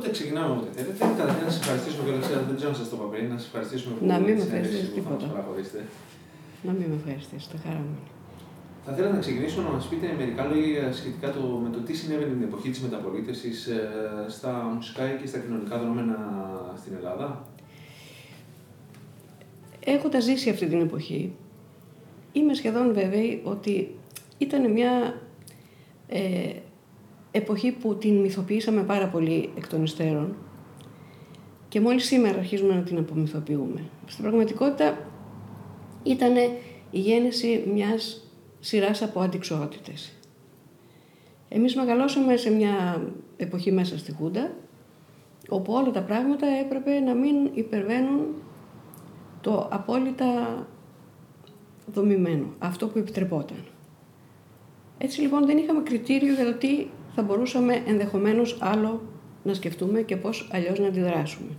Οπότε 0.00 0.14
ξεκινάμε 0.18 0.52
ό,τι 0.56 0.68
θέλετε. 0.76 1.04
Καταρχήν 1.20 1.44
να 1.44 1.50
σας 1.50 1.60
ευχαριστήσουμε 1.60 2.02
και 2.06 2.12
δεν 2.50 2.56
ξέρω 2.58 2.70
αν 2.72 2.78
σας 2.80 2.88
το 2.90 2.96
είπα 2.96 3.06
πριν, 3.12 3.24
να 3.32 3.36
σας 3.38 3.46
ευχαριστήσουμε 3.50 3.92
που 3.96 4.06
να 4.12 4.18
μην 4.24 4.34
με 4.38 4.42
ευχαριστήσετε 4.48 4.92
τίποτα. 4.98 5.26
Να 6.66 6.72
μην 6.78 6.86
με 6.90 6.96
ευχαριστήσετε, 7.00 7.56
χαρά 7.64 7.82
μου. 7.88 7.96
Θα 8.84 8.90
ήθελα 8.92 9.08
να 9.16 9.20
ξεκινήσω 9.24 9.58
να 9.66 9.70
μας 9.76 9.84
πείτε 9.90 10.06
μερικά 10.20 10.42
λόγια 10.52 10.92
σχετικά 10.92 11.28
το, 11.36 11.40
με 11.64 11.68
το 11.74 11.78
τι 11.86 11.92
συνέβαινε 12.00 12.32
την 12.36 12.42
εποχή 12.42 12.68
της 12.70 12.80
μεταπολίτευσης 12.86 13.66
ε, 13.66 13.80
στα 14.28 14.52
μουσικά 14.74 15.02
και 15.20 15.26
στα 15.26 15.38
κοινωνικά 15.38 15.78
δρόμενα 15.78 16.18
στην 16.80 16.92
Ελλάδα; 16.98 17.26
Έχοντα 19.84 20.20
ζήσει 20.20 20.50
αυτή 20.50 20.66
την 20.66 20.80
εποχή, 20.80 21.32
είμαι 22.32 22.54
σχεδόν 22.54 22.92
βέβαιη 22.92 23.40
ότι 23.44 23.94
ήταν 24.38 24.72
μια 24.72 24.92
ε, 26.08 26.20
εποχή 27.30 27.72
που 27.72 27.96
την 27.96 28.20
μυθοποιήσαμε 28.20 28.82
πάρα 28.82 29.08
πολύ 29.08 29.50
εκ 29.56 29.68
των 29.68 29.82
υστέρων 29.82 30.36
και 31.68 31.80
μόλις 31.80 32.04
σήμερα 32.04 32.38
αρχίζουμε 32.38 32.74
να 32.74 32.82
την 32.82 32.98
απομυθοποιούμε. 32.98 33.82
Στην 34.06 34.22
πραγματικότητα 34.22 34.98
ήταν 36.02 36.36
η 36.90 36.98
γέννηση 36.98 37.64
μιας 37.72 38.24
σειράς 38.60 39.02
από 39.02 39.20
αντικσοότητες. 39.20 40.12
Εμείς 41.48 41.76
μεγαλώσαμε 41.76 42.36
σε 42.36 42.50
μια 42.50 43.02
εποχή 43.36 43.72
μέσα 43.72 43.98
στη 43.98 44.12
Χούντα, 44.12 44.52
όπου 45.48 45.72
όλα 45.72 45.90
τα 45.90 46.02
πράγματα 46.02 46.46
έπρεπε 46.46 47.00
να 47.00 47.14
μην 47.14 47.50
υπερβαίνουν 47.54 48.26
το 49.40 49.68
απόλυτα 49.70 50.66
δομημένο, 51.86 52.46
αυτό 52.58 52.88
που 52.88 52.98
επιτρεπόταν. 52.98 53.64
Έτσι 54.98 55.20
λοιπόν 55.20 55.46
δεν 55.46 55.58
είχαμε 55.58 55.82
κριτήριο 55.82 56.34
για 56.34 56.44
το 56.44 56.54
τι 56.54 56.86
θα 57.14 57.22
μπορούσαμε 57.22 57.82
ενδεχομένως 57.86 58.56
άλλο 58.60 59.02
να 59.42 59.54
σκεφτούμε 59.54 60.02
και 60.02 60.16
πώς 60.16 60.48
αλλιώς 60.52 60.78
να 60.78 60.86
αντιδράσουμε. 60.86 61.50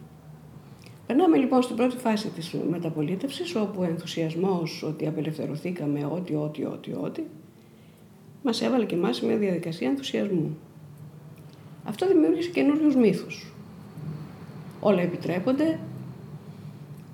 Περνάμε 1.07 1.37
λοιπόν 1.37 1.61
στην 1.61 1.75
πρώτη 1.75 1.97
φάση 1.97 2.27
της 2.27 2.55
μεταπολίτευσης, 2.69 3.55
όπου 3.55 3.81
ο 3.81 3.83
ενθουσιασμός 3.83 4.83
ότι 4.83 5.07
απελευθερωθήκαμε, 5.07 6.05
ό,τι, 6.05 6.35
ό,τι, 6.35 6.65
ό,τι, 6.65 6.91
ό,τι, 6.93 7.21
μας 8.43 8.61
έβαλε 8.61 8.85
και 8.85 8.95
εμάς 8.95 9.21
μια 9.21 9.37
διαδικασία 9.37 9.87
ενθουσιασμού. 9.87 10.57
Αυτό 11.83 12.07
δημιούργησε 12.07 12.49
καινούριους 12.49 12.95
μύθους. 12.95 13.53
Όλα 14.79 15.01
επιτρέπονται, 15.01 15.79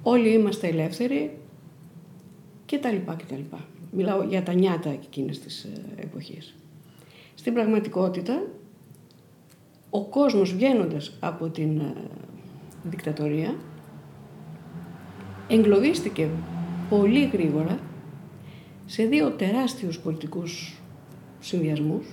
όλοι 0.03 0.29
είμαστε 0.29 0.67
ελεύθεροι 0.67 1.37
και 2.65 2.77
τα 2.77 2.91
λοιπά 2.91 3.15
και 3.15 3.25
τα 3.29 3.35
λοιπά. 3.35 3.65
Μιλάω 3.91 4.23
για 4.23 4.43
τα 4.43 4.53
νιάτα 4.53 4.89
εκείνης 4.89 5.39
της 5.39 5.63
ε, 5.63 6.01
εποχής. 6.01 6.55
Στην 7.47 7.59
πραγματικότητα, 7.59 8.43
ο 9.89 10.05
κόσμος 10.05 10.53
βγαίνοντας 10.53 11.17
από 11.19 11.49
την 11.49 11.79
ε, 11.79 11.93
δικτατορία 12.83 13.55
εγκλωβίστηκε 15.47 16.29
πολύ 16.89 17.25
γρήγορα 17.25 17.79
σε 18.85 19.03
δύο 19.03 19.31
τεράστιους 19.31 19.99
πολιτικούς 19.99 20.81
συνδυασμούς. 21.39 22.05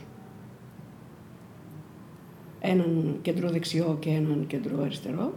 Έναν 2.60 3.19
κεντροδεξιό 3.22 3.96
και 4.00 4.10
έναν 4.10 4.44
κεντροαριστερό 4.46 5.34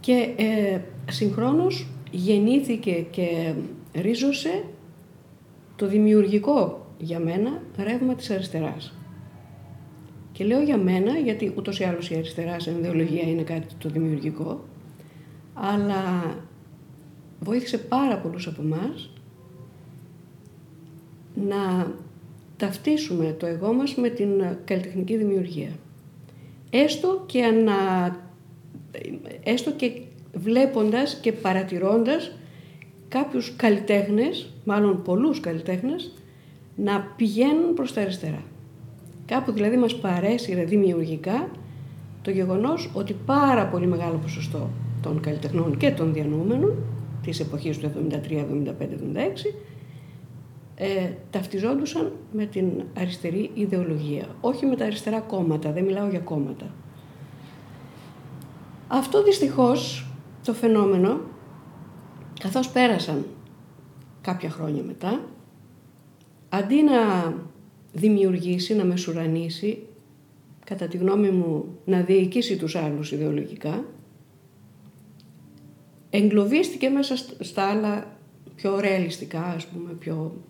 και 0.00 0.34
ε, 0.36 0.80
συγχρόνως 1.10 1.86
γεννήθηκε 2.10 2.92
και 2.92 3.54
ρίζωσε 3.94 4.64
το 5.76 5.86
δημιουργικό 5.86 6.81
για 7.02 7.18
μένα 7.18 7.62
ρεύμα 7.76 8.14
της 8.14 8.30
αριστεράς. 8.30 8.92
Και 10.32 10.44
λέω 10.44 10.60
για 10.62 10.76
μένα 10.76 11.18
γιατί 11.18 11.52
ούτως 11.56 11.80
ή 11.80 11.84
άλλως 11.84 12.10
η 12.10 12.14
αριστεράς 12.14 12.62
σε 12.62 12.70
ιδεολογία 12.70 13.22
είναι 13.22 13.42
κάτι 13.42 13.66
το 13.78 13.88
δημιουργικό 13.88 14.64
αλλά 15.54 16.34
βοήθησε 17.40 17.78
πάρα 17.78 18.16
πολλούς 18.16 18.46
από 18.46 18.62
εμάς 18.62 19.10
να 21.34 21.92
ταυτίσουμε 22.56 23.36
το 23.38 23.46
εγώ 23.46 23.72
μας 23.72 23.94
με 23.94 24.08
την 24.08 24.44
καλλιτεχνική 24.64 25.16
δημιουργία. 25.16 25.70
Έστω 26.70 27.22
και, 27.26 27.44
ανα... 27.44 27.76
Έστω 29.42 29.72
και 29.72 30.00
βλέποντας 30.34 31.18
και 31.22 31.32
παρατηρώντας 31.32 32.32
κάποιους 33.08 33.56
καλλιτέχνες, 33.56 34.52
μάλλον 34.64 35.02
πολλούς 35.02 35.40
καλλιτέχνες, 35.40 36.12
να 36.76 37.00
πηγαίνουν 37.16 37.74
προς 37.74 37.92
τα 37.92 38.00
αριστερά. 38.00 38.42
Κάπου 39.26 39.52
δηλαδή 39.52 39.76
μας 39.76 39.96
παρέσυρε 39.96 40.64
δημιουργικά 40.64 41.50
το 42.22 42.30
γεγονός 42.30 42.90
ότι 42.94 43.16
πάρα 43.26 43.66
πολύ 43.66 43.86
μεγάλο 43.86 44.18
ποσοστό 44.22 44.70
των 45.02 45.20
καλλιτεχνών 45.20 45.76
και 45.76 45.90
των 45.90 46.12
διανοούμενων 46.12 46.74
της 47.22 47.40
εποχής 47.40 47.78
του 47.78 47.92
73, 48.10 48.14
75, 48.14 48.16
76 48.38 49.54
ε, 50.76 51.10
ταυτιζόντουσαν 51.30 52.12
με 52.32 52.44
την 52.44 52.82
αριστερή 52.98 53.50
ιδεολογία. 53.54 54.26
Όχι 54.40 54.66
με 54.66 54.76
τα 54.76 54.84
αριστερά 54.84 55.20
κόμματα, 55.20 55.72
δεν 55.72 55.84
μιλάω 55.84 56.08
για 56.08 56.18
κόμματα. 56.18 56.66
Αυτό 58.88 59.22
δυστυχώς 59.22 60.06
το 60.44 60.52
φαινόμενο, 60.52 61.20
καθώς 62.40 62.68
πέρασαν 62.68 63.26
κάποια 64.20 64.50
χρόνια 64.50 64.82
μετά, 64.82 65.20
αντί 66.54 66.82
να 66.82 67.34
δημιουργήσει, 67.92 68.74
να 68.74 68.84
μεσουρανίσει, 68.84 69.86
κατά 70.64 70.86
τη 70.86 70.96
γνώμη 70.96 71.30
μου 71.30 71.78
να 71.84 72.00
διοικήσει 72.00 72.56
τους 72.56 72.76
άλλους 72.76 73.12
ιδεολογικά, 73.12 73.84
εγκλωβίστηκε 76.10 76.88
μέσα 76.88 77.16
στα 77.40 77.62
άλλα 77.62 78.16
πιο 78.54 78.80
ρεαλιστικά, 78.80 79.42
ας 79.42 79.66
πούμε, 79.66 79.92
πιο, 79.92 80.44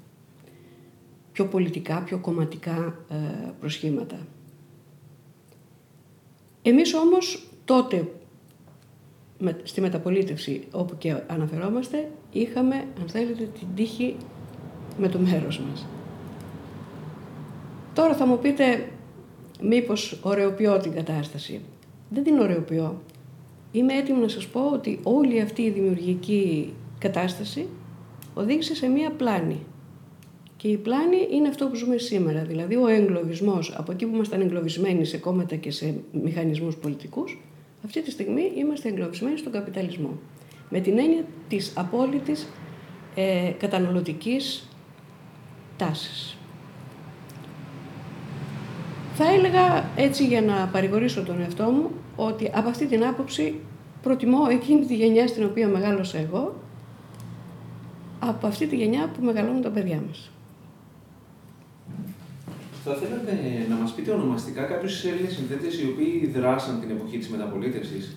πιο 1.32 1.46
πολιτικά, 1.46 2.02
πιο 2.02 2.19
κομματικά 2.19 3.04
ε, 3.08 3.50
προσχήματα. 3.60 4.26
Εμείς 6.62 6.94
όμως 6.94 7.48
τότε, 7.64 8.12
στη 9.62 9.80
μεταπολίτευση 9.80 10.66
όπου 10.70 10.98
και 10.98 11.22
αναφερόμαστε, 11.26 12.10
είχαμε, 12.30 12.74
αν 13.00 13.08
θέλετε, 13.08 13.44
την 13.44 13.66
τύχη 13.74 14.16
με 14.98 15.08
το 15.08 15.19
μέρος 15.19 15.60
μας. 15.60 15.86
Τώρα 17.94 18.14
θα 18.14 18.26
μου 18.26 18.38
πείτε 18.38 18.88
μήπως 19.62 20.19
ωρεοποιώ 20.22 20.78
την 20.78 20.92
κατάσταση. 20.92 21.60
Δεν 22.08 22.22
την 22.22 22.38
ωρεοποιώ. 22.38 23.00
Είμαι 23.72 23.94
έτοιμη 23.94 24.20
να 24.20 24.28
σας 24.28 24.47
πω 24.47 24.70
ότι 24.72 25.00
όλη 25.02 25.41
αυτή 25.41 25.62
η 25.62 25.70
δημιουργική 25.70 26.72
κατάσταση 26.98 27.66
οδήγησε 28.34 28.75
σε 28.75 28.86
μία 28.86 29.10
πλάνη. 29.10 29.56
Και 30.56 30.69
η 30.69 30.76
πλάνη 30.76 31.16
είναι 31.31 31.48
αυτό 31.48 31.66
που 31.66 31.75
ζούμε 31.75 31.97
σήμερα. 31.97 32.42
Δηλαδή 32.44 32.76
ο 32.76 32.86
εγκλωβισμός, 32.86 33.75
από 33.76 33.92
εκεί 33.92 34.06
που 34.06 34.14
ήμασταν 34.14 34.41
εγκλωβισμένοι 34.41 35.04
σε 35.04 35.19
κόμματα 35.19 35.56
και 35.56 35.70
σε 35.70 35.94
μηχανισμούς 36.12 36.76
πολιτικούς, 36.76 37.42
αυτή 37.84 38.02
τη 38.02 38.10
στιγμή 38.10 38.52
είμαστε 38.56 38.88
εγκλωβισμένοι 38.88 39.38
στον 39.38 39.52
καπιταλισμό. 39.52 40.19
Με 40.70 40.81
την 40.81 40.98
έννοια 40.98 41.25
της 41.48 41.72
απόλυτης 41.76 42.48
ε, 43.14 43.50
καταναλωτικής 43.58 44.69
τάσης. 45.82 46.37
Θα 49.14 49.25
έλεγα 49.32 49.84
έτσι 49.96 50.26
για 50.26 50.43
να 50.43 50.69
παρηγορήσω 50.73 51.23
τον 51.23 51.40
εαυτό 51.40 51.64
μου 51.64 51.90
ότι 52.17 52.50
από 52.55 52.69
αυτή 52.69 52.87
την 52.87 53.05
άποψη 53.05 53.55
προτιμώ 54.02 54.38
εκείνη 54.50 54.84
τη 54.87 54.94
γενιά 54.94 55.26
στην 55.26 55.44
οποία 55.44 55.69
μεγάλωσα 55.69 56.19
εγώ 56.19 56.55
από 58.19 58.46
αυτή 58.46 58.67
τη 58.67 58.76
γενιά 58.76 59.08
που 59.08 59.25
μεγαλώνουν 59.25 59.62
τα 59.62 59.70
παιδιά 59.70 60.02
μας. 60.06 60.31
Θα 62.84 62.94
θέλατε 62.94 63.32
να 63.69 63.75
μας 63.75 63.93
πείτε 63.93 64.11
ονομαστικά 64.11 64.62
κάποιους 64.62 65.05
Έλληνες 65.05 65.32
συνθέτες 65.32 65.81
οι 65.81 65.87
οποίοι 65.93 66.32
δράσαν 66.34 66.81
την 66.81 66.90
εποχή 66.90 67.19
της 67.19 67.29
μεταπολίτευσης; 67.29 68.17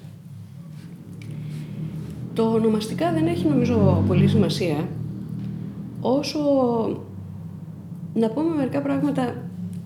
Το 2.33 2.43
ονομαστικά 2.43 3.11
δεν 3.11 3.27
έχει 3.27 3.47
νομίζω 3.47 4.03
πολύ 4.07 4.27
σημασία 4.27 4.87
όσο 6.01 6.39
να 8.15 8.29
πούμε 8.29 8.55
μερικά 8.55 8.81
πράγματα 8.81 9.35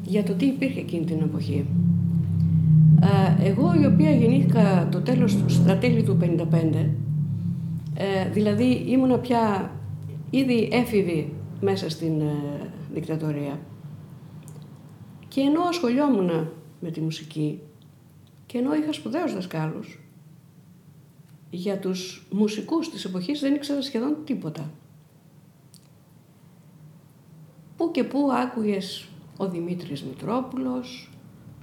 για 0.03 0.23
το 0.23 0.33
τι 0.33 0.45
υπήρχε 0.45 0.79
εκείνη 0.79 1.05
την 1.05 1.19
εποχή. 1.21 1.65
Εγώ 3.43 3.73
η 3.81 3.85
οποία 3.85 4.11
γεννήθηκα 4.11 4.87
το 4.91 5.01
τέλος, 5.01 5.37
στα 5.47 5.77
τέλη 5.77 6.03
του 6.03 6.17
1955, 6.21 6.89
ε, 7.93 8.29
δηλαδή 8.31 8.83
ήμουνα 8.87 9.17
πια 9.17 9.71
ήδη 10.29 10.69
έφηβη 10.71 11.33
μέσα 11.61 11.89
στην 11.89 12.21
ε, 12.21 12.33
δικτατορία 12.93 13.59
και 15.27 15.41
ενώ 15.41 15.61
ασχολιόμουν 15.61 16.49
με 16.79 16.91
τη 16.91 17.01
μουσική 17.01 17.59
και 18.45 18.57
ενώ 18.57 18.73
είχα 18.75 18.93
σπουδαίους 18.93 19.33
δασκάλους, 19.33 19.99
για 21.49 21.79
τους 21.79 22.27
μουσικούς 22.31 22.89
της 22.89 23.05
εποχής 23.05 23.39
δεν 23.39 23.55
ήξερα 23.55 23.81
σχεδόν 23.81 24.17
τίποτα. 24.25 24.71
Πού 27.79 27.91
και 27.91 28.03
πού 28.03 28.31
άκουγες 28.31 29.07
ο 29.37 29.49
Δημήτρης 29.49 30.03
Μητρόπουλος, 30.03 31.09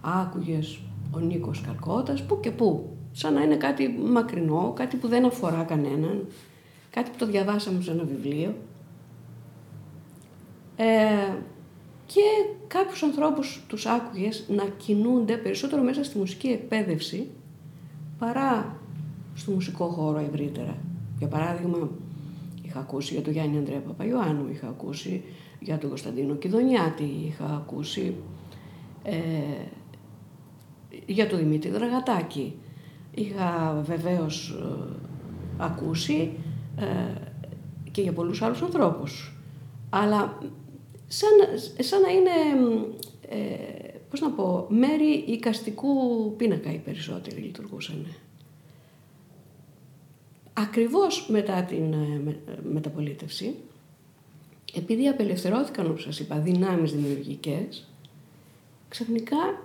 άκουγες 0.01 0.81
ο 1.11 1.19
Νίκος 1.19 1.61
Καλκώτας, 1.61 2.23
που 2.23 2.41
και 2.41 2.51
που. 2.51 2.97
Σαν 3.13 3.35
να 3.35 3.43
είναι 3.43 3.57
κάτι 3.57 3.89
μακρινό, 3.89 4.73
κάτι 4.77 4.97
που 4.97 5.09
δεν 5.09 5.25
αφορά 5.25 5.63
κανέναν, 5.63 6.27
κάτι 6.91 7.11
που 7.11 7.17
το 7.17 7.27
διαβάσαμε 7.27 7.83
σε 7.83 7.91
ένα 7.91 8.05
βιβλίο. 8.05 8.55
Ε, 10.77 10.87
και 12.07 12.23
κάποιους 12.67 13.03
ανθρώπους 13.03 13.65
τους 13.69 13.87
άκουγες 13.87 14.45
να 14.49 14.65
κινούνται 14.65 15.37
περισσότερο 15.37 15.83
μέσα 15.83 16.05
στη 16.05 16.19
μουσική 16.19 16.49
εκπαίδευση 16.49 17.31
παρά 18.19 18.77
στο 19.35 19.53
μουσικό 19.53 19.87
χώρο 19.87 20.19
ευρύτερα. 20.19 20.77
Για 21.19 21.29
παράδειγμα, 21.29 21.91
είχα 22.63 22.79
ακούσει 22.79 23.15
για 23.15 23.23
τον 23.23 23.33
Γιάννη 23.33 23.57
Ανδρέα 23.57 23.81
Παπαϊωάννου, 23.81 24.49
είχα 24.51 24.69
ακούσει 24.69 25.23
για 25.67 25.79
τον 25.79 25.89
Κωνσταντίνο 25.89 26.35
Κιδονιάτη, 26.35 27.11
είχα 27.27 27.45
ακούσει 27.45 28.15
ε, 29.03 29.19
για 31.07 31.27
τον 31.29 31.39
Δημήτρη 31.39 31.71
Δραγατάκη. 31.71 32.55
Είχα 33.15 33.81
βεβαίως 33.87 34.51
ε, 34.51 34.97
ακούσει 35.57 36.33
ε, 36.77 36.85
και 37.91 38.03
για 38.03 38.13
πολλούς 38.13 38.43
άλλους 38.43 38.63
ανθρώπους. 38.63 39.37
Αλλά 39.91 40.39
σαν, 41.07 41.31
σαν 41.79 42.01
να 42.01 42.11
είναι, 42.11 42.31
ε, 43.29 43.89
πώς 44.11 44.21
να 44.21 44.31
πω, 44.31 44.67
μέρη 44.69 45.25
οικαστικού 45.27 45.89
πίνακα 46.37 46.73
οι 46.73 46.79
περισσότεροι 46.79 47.41
λειτουργούσαν. 47.41 48.07
Ακριβώς 50.53 51.29
μετά 51.29 51.63
την 51.63 51.93
ε, 51.93 52.37
μεταπολίτευση, 52.73 53.55
επειδή 54.77 55.09
απελευθερώθηκαν, 55.09 55.87
όπως 55.87 56.03
σας 56.03 56.21
είπα, 56.21 56.39
δυνάμεις 56.39 56.93
δημιουργικές, 56.93 57.89
ξαφνικά 58.89 59.63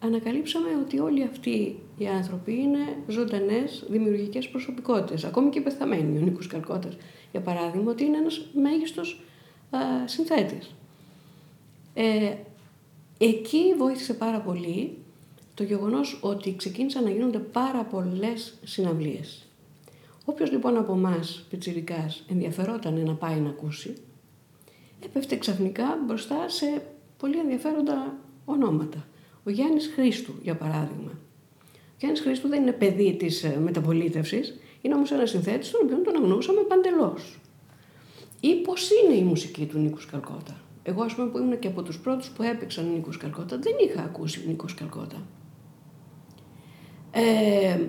ανακαλύψαμε 0.00 0.68
ότι 0.82 0.98
όλοι 0.98 1.22
αυτοί 1.22 1.78
οι 1.98 2.06
άνθρωποι 2.06 2.52
είναι 2.52 2.96
ζωντανές 3.08 3.84
δημιουργικές 3.88 4.48
προσωπικότητες. 4.48 5.24
Ακόμη 5.24 5.50
και 5.50 5.60
πεθαμένοι, 5.60 6.18
ο 6.18 6.20
Νίκος 6.20 6.46
Καλκώτας, 6.46 6.96
για 7.30 7.40
παράδειγμα, 7.40 7.90
ότι 7.90 8.04
είναι 8.04 8.16
ένας 8.16 8.46
μέγιστος 8.54 9.20
α, 9.70 9.78
συνθέτης. 10.04 10.74
Ε, 11.94 12.34
εκεί 13.18 13.74
βοήθησε 13.78 14.14
πάρα 14.14 14.40
πολύ 14.40 14.96
το 15.54 15.62
γεγονός 15.62 16.18
ότι 16.22 16.56
ξεκίνησαν 16.56 17.04
να 17.04 17.10
γίνονται 17.10 17.38
πάρα 17.38 17.82
πολλές 17.84 18.54
συναυλίες. 18.64 19.46
Όποιος 20.24 20.50
λοιπόν 20.50 20.76
από 20.76 20.92
εμάς 20.92 21.44
πιτσιρικάς 21.50 22.24
ενδιαφερόταν 22.30 23.04
να 23.04 23.14
πάει 23.14 23.40
να 23.40 23.48
ακούσει, 23.48 23.94
έπεφτε 25.04 25.36
ξαφνικά 25.36 25.98
μπροστά 26.06 26.48
σε 26.48 26.82
πολύ 27.18 27.38
ενδιαφέροντα 27.38 28.16
ονόματα. 28.44 29.06
Ο 29.44 29.50
Γιάννης 29.50 29.90
Χρήστου, 29.94 30.32
για 30.42 30.56
παράδειγμα. 30.56 31.10
Ο 31.72 31.96
Γιάννης 31.98 32.20
Χρήστου 32.20 32.48
δεν 32.48 32.62
είναι 32.62 32.72
παιδί 32.72 33.16
της 33.16 33.44
ε, 33.44 33.58
μεταπολίτευσης, 33.62 34.58
είναι 34.80 34.94
όμως 34.94 35.10
ένας 35.10 35.30
συνθέτης 35.30 35.70
τον 35.70 35.80
οποίο 35.84 35.98
τον 35.98 36.22
αγνούσαμε 36.22 36.60
παντελώς. 36.60 37.38
Ή 38.40 38.54
πώς 38.54 38.90
είναι 38.90 39.14
η 39.14 39.22
μουσική 39.22 39.66
του 39.66 39.78
Νίκου 39.78 40.00
Σκαλκότα. 40.00 40.60
Εγώ, 40.88 41.02
ας 41.02 41.14
πούμε, 41.14 41.28
που 41.28 41.38
ήμουν 41.38 41.58
και 41.58 41.68
από 41.68 41.82
τους 41.82 41.98
πρώτους 42.00 42.30
που 42.30 42.42
έπαιξαν 42.42 42.92
Νίκος 42.92 43.16
Καλκότα, 43.16 43.58
δεν 43.58 43.72
είχα 43.84 44.02
ακούσει 44.02 44.44
Νίκος 44.46 44.74
Καλκότα. 44.74 45.26
Ε, 47.10 47.80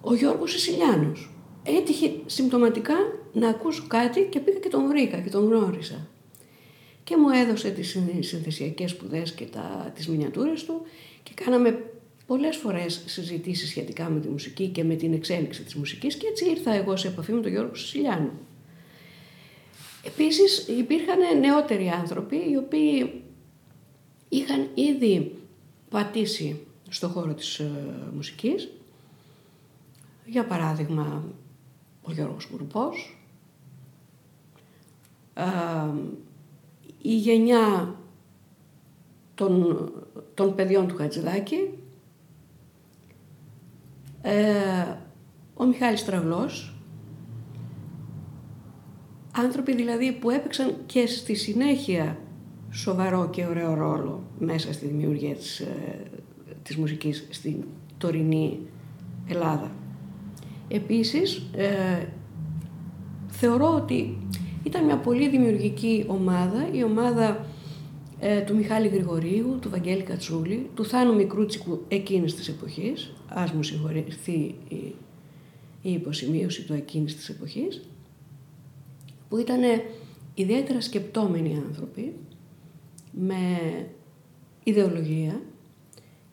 ο 0.00 0.14
Γιώργος 0.14 0.50
Σισιλιάνος. 0.50 1.30
Έτυχε 1.62 2.12
συμπτωματικά 2.26 2.94
να 3.32 3.48
ακούσω 3.48 3.84
κάτι 3.86 4.28
και 4.30 4.40
πήγα 4.40 4.58
και 4.58 4.68
τον 4.68 4.88
βρήκα 4.88 5.20
και 5.20 5.30
τον 5.30 5.44
γνώρισα. 5.44 6.08
Και 7.06 7.16
μου 7.16 7.28
έδωσε 7.28 7.70
τις 7.70 7.98
συνθεσιακές 8.20 8.90
σπουδές 8.90 9.32
και 9.32 9.44
τα, 9.44 9.92
τις 9.94 10.08
μινιατούρες 10.08 10.64
του 10.64 10.82
και 11.22 11.30
κάναμε 11.34 11.90
πολλές 12.26 12.56
φορές 12.56 13.02
συζητήσεις 13.06 13.68
σχετικά 13.68 14.08
με 14.08 14.20
τη 14.20 14.28
μουσική 14.28 14.68
και 14.68 14.84
με 14.84 14.94
την 14.94 15.12
εξέλιξη 15.12 15.62
της 15.62 15.74
μουσικής 15.74 16.16
και 16.16 16.26
έτσι 16.26 16.50
ήρθα 16.50 16.72
εγώ 16.72 16.96
σε 16.96 17.08
επαφή 17.08 17.32
με 17.32 17.40
τον 17.40 17.50
Γιώργο 17.50 17.74
Σισιλιάνο. 17.74 18.30
Επίσης 20.02 20.68
υπήρχαν 20.68 21.18
νεότεροι 21.40 21.88
άνθρωποι 21.88 22.36
οι 22.36 22.56
οποίοι 22.56 23.22
είχαν 24.28 24.68
ήδη 24.74 25.36
πατήσει 25.90 26.60
στο 26.88 27.08
χώρο 27.08 27.34
της 27.34 27.58
ε, 27.58 27.70
μουσικής. 28.14 28.68
Για 30.26 30.44
παράδειγμα, 30.44 31.24
ο 32.02 32.12
Γιώργος 32.12 32.46
Κουρουπός, 32.46 33.18
ε, 35.34 35.44
η 37.06 37.16
γενιά 37.16 37.94
των, 39.34 39.90
των 40.34 40.54
παιδιών 40.54 40.86
του 40.86 40.96
Χατζηδάκη, 40.96 41.68
ε, 44.22 44.42
ο 45.54 45.64
Μιχάλης 45.64 46.04
Τραυλός, 46.04 46.76
Άνθρωποι 49.38 49.74
δηλαδή 49.74 50.12
που 50.12 50.30
έπαιξαν 50.30 50.76
και 50.86 51.06
στη 51.06 51.34
συνέχεια 51.34 52.18
σοβαρό 52.70 53.28
και 53.30 53.46
ωραίο 53.46 53.74
ρόλο 53.74 54.22
μέσα 54.38 54.72
στη 54.72 54.86
δημιουργία 54.86 55.34
της, 55.34 55.60
ε, 55.60 56.00
της 56.62 56.76
μουσικής 56.76 57.26
στην 57.30 57.64
τωρινή 57.98 58.58
Ελλάδα. 59.28 59.70
Επίσης, 60.68 61.50
ε, 61.56 62.08
θεωρώ 63.28 63.74
ότι 63.74 64.18
ήταν 64.66 64.84
μια 64.84 64.96
πολύ 64.96 65.28
δημιουργική 65.28 66.04
ομάδα, 66.06 66.68
η 66.72 66.84
ομάδα 66.84 67.46
ε, 68.20 68.40
του 68.40 68.56
Μιχάλη 68.56 68.88
Γρηγορίου, 68.88 69.58
του 69.60 69.70
Βαγγέλη 69.70 70.02
Κατσούλη, 70.02 70.70
του 70.74 70.84
Θάνου 70.84 71.14
Μικρούτσικου 71.14 71.84
εκείνης 71.88 72.34
της 72.34 72.48
εποχής, 72.48 73.12
ας 73.28 73.52
μου 73.52 73.62
συγχωρηθεί 73.62 74.54
η, 74.68 74.94
η 75.82 75.92
υποσημείωση 75.92 76.62
του 76.64 76.72
εκείνης 76.72 77.16
της 77.16 77.28
εποχής, 77.28 77.88
που 79.28 79.36
ήταν 79.36 79.60
ιδιαίτερα 80.34 80.80
σκεπτόμενοι 80.80 81.62
άνθρωποι, 81.66 82.14
με 83.10 83.58
ιδεολογία 84.64 85.40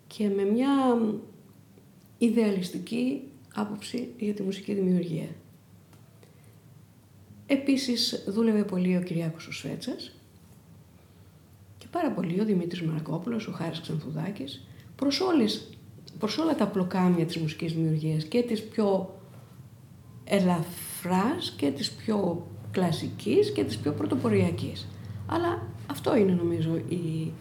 και 0.08 0.30
με 0.30 0.44
μια 0.44 1.02
ιδεαλιστική 2.18 3.22
άποψη 3.54 4.10
για 4.20 4.34
τη 4.34 4.44
μουσική 4.44 4.74
δημιουργία. 4.74 5.28
Επίσης 7.53 8.24
δούλευε 8.27 8.63
πολύ 8.63 8.98
ο 8.98 9.01
Κυριάκος 9.01 9.48
ο 9.48 9.51
Σφέτσας 9.51 10.12
και 11.77 11.86
πάρα 11.91 12.12
πολύ 12.12 12.39
ο 12.41 12.45
Δημήτρης 12.45 12.81
Μαρακόπουλος, 12.81 13.48
ο 13.48 13.51
Χάρης 13.51 13.79
Ξανθουδάκης, 13.79 14.67
προς, 14.95 15.19
όλες, 15.19 15.69
προς 16.19 16.38
όλα 16.38 16.55
τα 16.55 16.67
πλοκάμια 16.67 17.25
της 17.25 17.38
μουσικής 17.38 17.74
δημιουργίας 17.74 18.24
και 18.24 18.41
της 18.41 18.63
πιο 18.63 19.19
ελαφράς 20.24 21.53
και 21.57 21.72
της 21.72 21.91
πιο 21.91 22.48
κλασικής 22.72 23.51
και 23.51 23.63
της 23.63 23.77
πιο 23.77 23.91
πρωτοποριακής. 23.91 24.88
Αλλά 25.25 25.67
αυτό 25.89 26.15
είναι 26.15 26.31
νομίζω 26.31 26.75
η, 26.75 26.95
η 26.95 27.33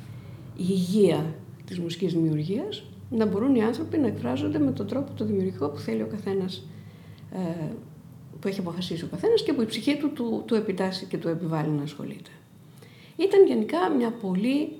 υγεία 0.56 1.34
της 1.64 1.78
μουσικής 1.78 2.12
δημιουργίας, 2.12 2.84
να 3.10 3.26
μπορούν 3.26 3.54
οι 3.54 3.62
άνθρωποι 3.62 3.98
να 3.98 4.06
εκφράζονται 4.06 4.58
με 4.58 4.72
τον 4.72 4.86
τρόπο 4.86 5.12
το 5.12 5.24
δημιουργικό 5.24 5.68
που 5.68 5.78
θέλει 5.78 6.02
ο 6.02 6.06
καθένας, 6.06 6.66
ε, 7.32 7.72
που 8.42 8.48
έχει 8.48 8.60
αποφασίσει 8.60 9.04
ο 9.04 9.08
καθένας 9.10 9.42
και 9.42 9.52
που 9.52 9.62
η 9.62 9.66
ψυχή 9.66 9.96
του 9.96 10.12
του, 10.12 10.42
του 10.46 10.54
επιτάσσει 10.54 11.06
και 11.06 11.18
του 11.18 11.28
επιβάλλει 11.28 11.70
να 11.70 11.82
ασχολείται. 11.82 12.30
Ήταν 13.16 13.46
γενικά 13.46 13.90
μια 13.90 14.10
πολύ 14.10 14.72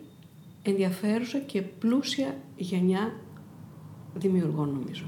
ενδιαφέρουσα 0.63 1.39
και 1.39 1.63
πλούσια 1.63 2.37
γενιά 2.57 3.13
δημιουργών 4.15 4.69
νομίζω. 4.69 5.05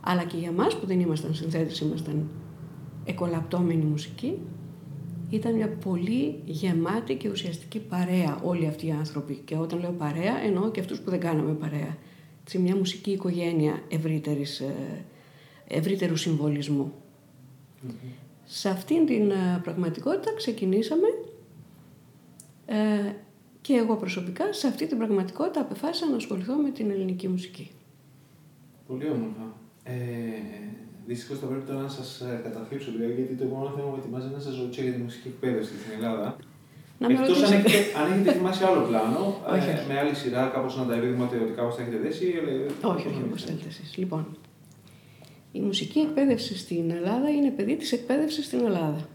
Αλλά 0.00 0.24
και 0.24 0.36
για 0.36 0.52
μας 0.52 0.76
που 0.78 0.86
δεν 0.86 1.00
ήμασταν 1.00 1.34
συνθέτες, 1.34 1.80
ήμασταν 1.80 2.28
εκολαπτώμενοι 3.04 3.84
μουσική, 3.84 4.38
ήταν 5.30 5.54
μια 5.54 5.68
πολύ 5.68 6.40
γεμάτη 6.44 7.14
και 7.14 7.28
ουσιαστική 7.28 7.78
παρέα 7.78 8.40
όλοι 8.42 8.66
αυτοί 8.66 8.86
οι 8.86 8.90
άνθρωποι. 8.90 9.42
Και 9.44 9.56
όταν 9.56 9.80
λέω 9.80 9.92
παρέα, 9.92 10.38
εννοώ 10.44 10.70
και 10.70 10.80
αυτούς 10.80 11.00
που 11.00 11.10
δεν 11.10 11.20
κάναμε 11.20 11.52
παρέα. 11.52 11.96
Σε 12.44 12.58
μια 12.58 12.76
μουσική 12.76 13.10
οικογένεια 13.10 13.82
ευρύτερης, 13.88 14.60
ε, 14.60 15.02
ευρύτερου 17.86 18.12
Σε 18.44 18.68
αυτήν 18.68 19.06
την 19.06 19.30
ε, 19.30 19.60
πραγματικότητα 19.62 20.34
ξεκινήσαμε 20.36 21.06
ε, 22.66 23.12
και 23.60 23.74
εγώ 23.74 23.96
προσωπικά 23.96 24.52
σε 24.52 24.66
αυτή 24.66 24.86
την 24.86 24.96
πραγματικότητα 24.96 25.60
απεφάσισα 25.60 26.10
να 26.10 26.16
ασχοληθώ 26.16 26.54
με 26.54 26.70
την 26.70 26.90
ελληνική 26.90 27.28
μουσική. 27.28 27.70
Πολύ 28.86 29.08
όμορφα. 29.08 29.56
Ε, 29.84 29.92
Δυστυχώς 31.06 31.38
θα 31.38 31.46
πρέπει 31.46 31.66
τώρα 31.70 31.80
να 31.80 31.88
σας 31.88 32.20
ε, 32.20 32.40
καταθέσω 32.46 32.90
λίγο, 32.96 33.12
γιατί 33.18 33.34
το 33.34 33.44
επόμενο 33.44 33.70
θέμα 33.76 33.88
που 33.92 33.98
ετοιμάζει 34.00 34.26
είναι 34.26 34.36
να 34.40 34.44
σας 34.48 34.54
ρωτήσω 34.60 34.82
για 34.82 34.92
τη 34.92 35.00
μουσική 35.06 35.28
εκπαίδευση 35.28 35.72
στην 35.80 35.92
Ελλάδα. 35.98 36.36
Να 36.98 37.06
Εκτός 37.12 37.42
αν, 37.42 37.52
έχετε, 37.52 37.78
αν 38.00 38.04
έχετε 38.12 38.30
ετοιμάσει 38.30 38.64
άλλο 38.68 38.82
πλάνο, 38.88 39.22
όχι, 39.54 39.68
ε, 39.68 39.84
με 39.88 39.94
άλλη 40.00 40.14
σειρά, 40.14 40.42
κάπως 40.54 40.76
να 40.78 40.84
τα 40.88 40.94
δείτε 41.00 41.22
ότι 41.22 41.52
κάπω 41.58 41.70
θα 41.76 41.80
έχετε 41.82 41.98
δέσει. 42.04 42.26
Ε, 42.48 42.86
όχι, 42.92 43.06
όχι, 43.10 43.22
όπως 43.28 43.44
θέλετε 43.44 43.68
εσείς. 43.68 43.96
Λοιπόν, 43.96 44.22
η 45.56 45.60
μουσική 45.60 45.98
εκπαίδευση 45.98 46.56
στην 46.56 46.90
Ελλάδα 46.90 47.30
είναι 47.30 47.50
παιδί 47.50 47.76
της 47.76 47.92
εκπαίδευσης 47.92 48.46
στην 48.46 48.64
Ελλάδα. 48.64 49.08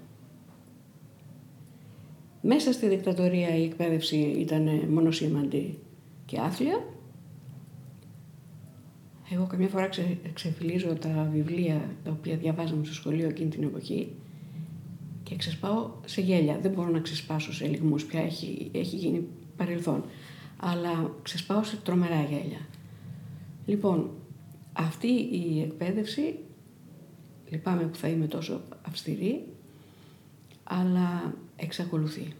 Μέσα 2.42 2.72
στη 2.72 2.88
δικτατορία 2.88 3.56
η 3.56 3.64
εκπαίδευση 3.64 4.16
ήταν 4.18 4.70
μονοσήμαντη 4.90 5.80
και 6.26 6.40
άθλια 6.40 6.84
Εγώ 9.32 9.46
καμιά 9.46 9.68
φορά 9.68 9.88
ξε, 9.88 10.18
ξεφυλίζω 10.34 10.96
τα 10.96 11.30
βιβλία 11.34 11.96
τα 12.04 12.12
οποία 12.12 12.38
διαβάζαμε 12.38 12.86
στο 12.86 12.94
σχολείο 12.94 13.28
εκείνη 13.28 13.50
την 13.50 13.64
εποχή 13.64 14.12
και 15.24 15.36
ξεσπάω 15.36 15.90
σε 16.06 16.22
γέλια. 16.22 16.60
Δεν 16.62 16.72
μπορώ 16.72 16.90
να 16.90 17.00
ξεσπάσω 17.00 17.54
σε 17.54 17.68
λιγμούς 17.68 18.06
πια, 18.06 18.22
έχει, 18.22 18.72
έχει 18.74 18.96
γίνει 18.96 19.28
παρελθόν. 19.58 20.04
Αλλά 20.58 21.12
ξεσπάω 21.22 21.64
σε 21.64 21.78
τρομερά 21.84 22.22
γέλια. 22.22 22.68
Λοιπόν, 23.66 24.10
αυτή 24.80 25.08
η 25.32 25.62
εκπαίδευση, 25.62 26.36
λυπάμαι 27.50 27.84
που 27.84 27.96
θα 27.96 28.08
είμαι 28.08 28.28
τόσο 28.28 28.62
αυστηρή, 28.88 29.46
αλλά 30.64 31.36
εξακολουθεί. 31.56 32.34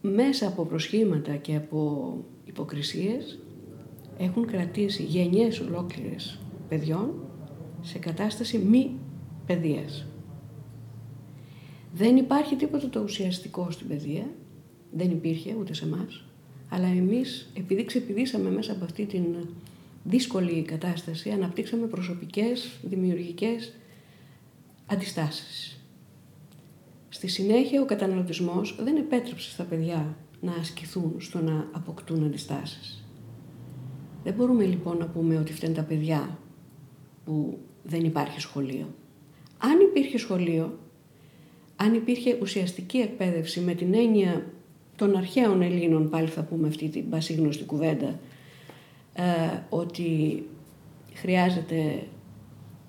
Μέσα 0.00 0.46
από 0.46 0.64
προσχήματα 0.64 1.36
και 1.36 1.56
από 1.56 2.16
υποκρισίες 2.44 3.38
έχουν 4.18 4.46
κρατήσει 4.46 5.02
γενιές 5.02 5.60
ολόκληρες 5.60 6.38
παιδιών 6.68 7.14
σε 7.82 7.98
κατάσταση 7.98 8.58
μη 8.58 8.90
παιδείας. 9.46 10.06
Δεν 11.94 12.16
υπάρχει 12.16 12.56
τίποτα 12.56 12.88
το 12.88 13.00
ουσιαστικό 13.00 13.70
στην 13.70 13.88
παιδεία, 13.88 14.26
δεν 14.92 15.10
υπήρχε 15.10 15.56
ούτε 15.60 15.74
σε 15.74 15.84
εμάς, 15.84 16.24
αλλά 16.68 16.86
εμείς 16.86 17.50
επειδή 17.54 17.84
ξεπηδήσαμε 17.84 18.50
μέσα 18.50 18.72
από 18.72 18.84
αυτή 18.84 19.06
την 19.06 19.24
δύσκολη 20.04 20.62
κατάσταση, 20.62 21.30
αναπτύξαμε 21.30 21.86
προσωπικές, 21.86 22.70
δημιουργικές 22.82 23.74
αντιστάσεις. 24.86 25.80
Στη 27.08 27.26
συνέχεια 27.28 27.80
ο 27.82 27.84
καταναλωτισμός 27.84 28.76
δεν 28.80 28.96
επέτρεψε 28.96 29.50
στα 29.50 29.64
παιδιά 29.64 30.16
να 30.40 30.52
ασκηθούν 30.52 31.14
στο 31.18 31.42
να 31.42 31.68
αποκτούν 31.72 32.24
αντιστάσεις. 32.24 33.04
Δεν 34.24 34.34
μπορούμε 34.34 34.64
λοιπόν 34.64 34.96
να 34.96 35.06
πούμε 35.06 35.36
ότι 35.38 35.52
φταίνουν 35.52 35.74
τα 35.76 35.82
παιδιά 35.82 36.38
που 37.24 37.58
δεν 37.82 38.04
υπάρχει 38.04 38.40
σχολείο. 38.40 38.94
Αν 39.58 39.80
υπήρχε 39.80 40.18
σχολείο, 40.18 40.78
αν 41.76 41.94
υπήρχε 41.94 42.38
ουσιαστική 42.40 42.98
εκπαίδευση 42.98 43.60
με 43.60 43.74
την 43.74 43.94
έννοια 43.94 44.46
των 44.96 45.16
αρχαίων 45.16 45.62
Ελλήνων, 45.62 46.10
πάλι 46.10 46.28
θα 46.28 46.42
πούμε 46.42 46.68
αυτή 46.68 46.88
την 46.88 47.10
πασίγνωστη 47.10 47.64
κουβέντα, 47.64 48.20
ε, 49.14 49.22
ότι 49.68 50.42
χρειάζεται 51.14 52.06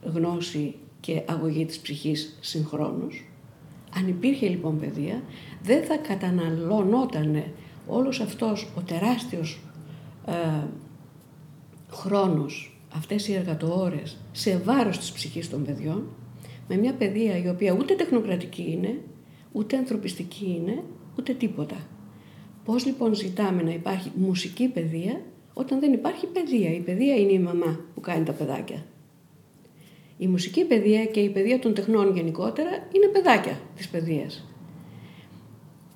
γνώση 0.03 0.75
και 0.99 1.21
αγωγή 1.25 1.65
της 1.65 1.79
ψυχής 1.79 2.37
συγχρόνως. 2.41 3.25
Αν 3.95 4.07
υπήρχε 4.07 4.47
λοιπόν 4.47 4.79
παιδεία, 4.79 5.23
δεν 5.63 5.83
θα 5.83 5.97
καταναλώνονταν 5.97 7.43
όλος 7.87 8.19
αυτός 8.19 8.67
ο 8.77 8.81
τεράστιος 8.81 9.59
ε, 10.25 10.67
χρόνος, 11.91 12.77
αυτές 12.95 13.27
οι 13.27 13.33
εργατοώρες 13.33 14.17
σε 14.31 14.57
βάρος 14.57 14.97
της 14.97 15.11
ψυχής 15.11 15.49
των 15.49 15.63
παιδιών, 15.63 16.03
με 16.67 16.75
μια 16.75 16.93
παιδεία 16.93 17.37
η 17.37 17.47
οποία 17.49 17.73
ούτε 17.73 17.93
τεχνοκρατική 17.93 18.71
είναι, 18.71 18.99
ούτε 19.51 19.77
ανθρωπιστική 19.77 20.59
είναι, 20.59 20.83
ούτε 21.17 21.33
τίποτα. 21.33 21.75
Πώς 22.65 22.85
λοιπόν 22.85 23.13
ζητάμε 23.13 23.61
να 23.61 23.71
υπάρχει 23.71 24.11
μουσική 24.15 24.67
παιδεία 24.67 25.21
όταν 25.53 25.79
δεν 25.79 25.93
υπάρχει 25.93 26.27
παιδεία. 26.27 26.73
Η 26.73 26.79
παιδεία 26.79 27.15
είναι 27.15 27.31
η 27.31 27.39
μαμά 27.39 27.79
που 27.93 28.01
κάνει 28.01 28.25
τα 28.25 28.31
παιδάκια. 28.31 28.85
Η 30.17 30.27
μουσική 30.27 30.65
παιδεία 30.65 31.05
και 31.05 31.19
η 31.19 31.29
παιδεία 31.29 31.59
των 31.59 31.73
τεχνών 31.73 32.15
γενικότερα 32.15 32.69
είναι 32.91 33.07
παιδάκια 33.07 33.59
της 33.75 33.89
παιδείας. 33.89 34.47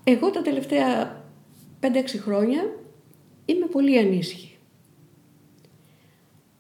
Εγώ 0.04 0.30
τα 0.30 0.42
τελευταία 0.42 1.22
5-6 1.82 1.86
χρόνια 2.20 2.76
είμαι 3.46 3.66
πολύ 3.66 3.98
ανήσυχη 3.98 4.58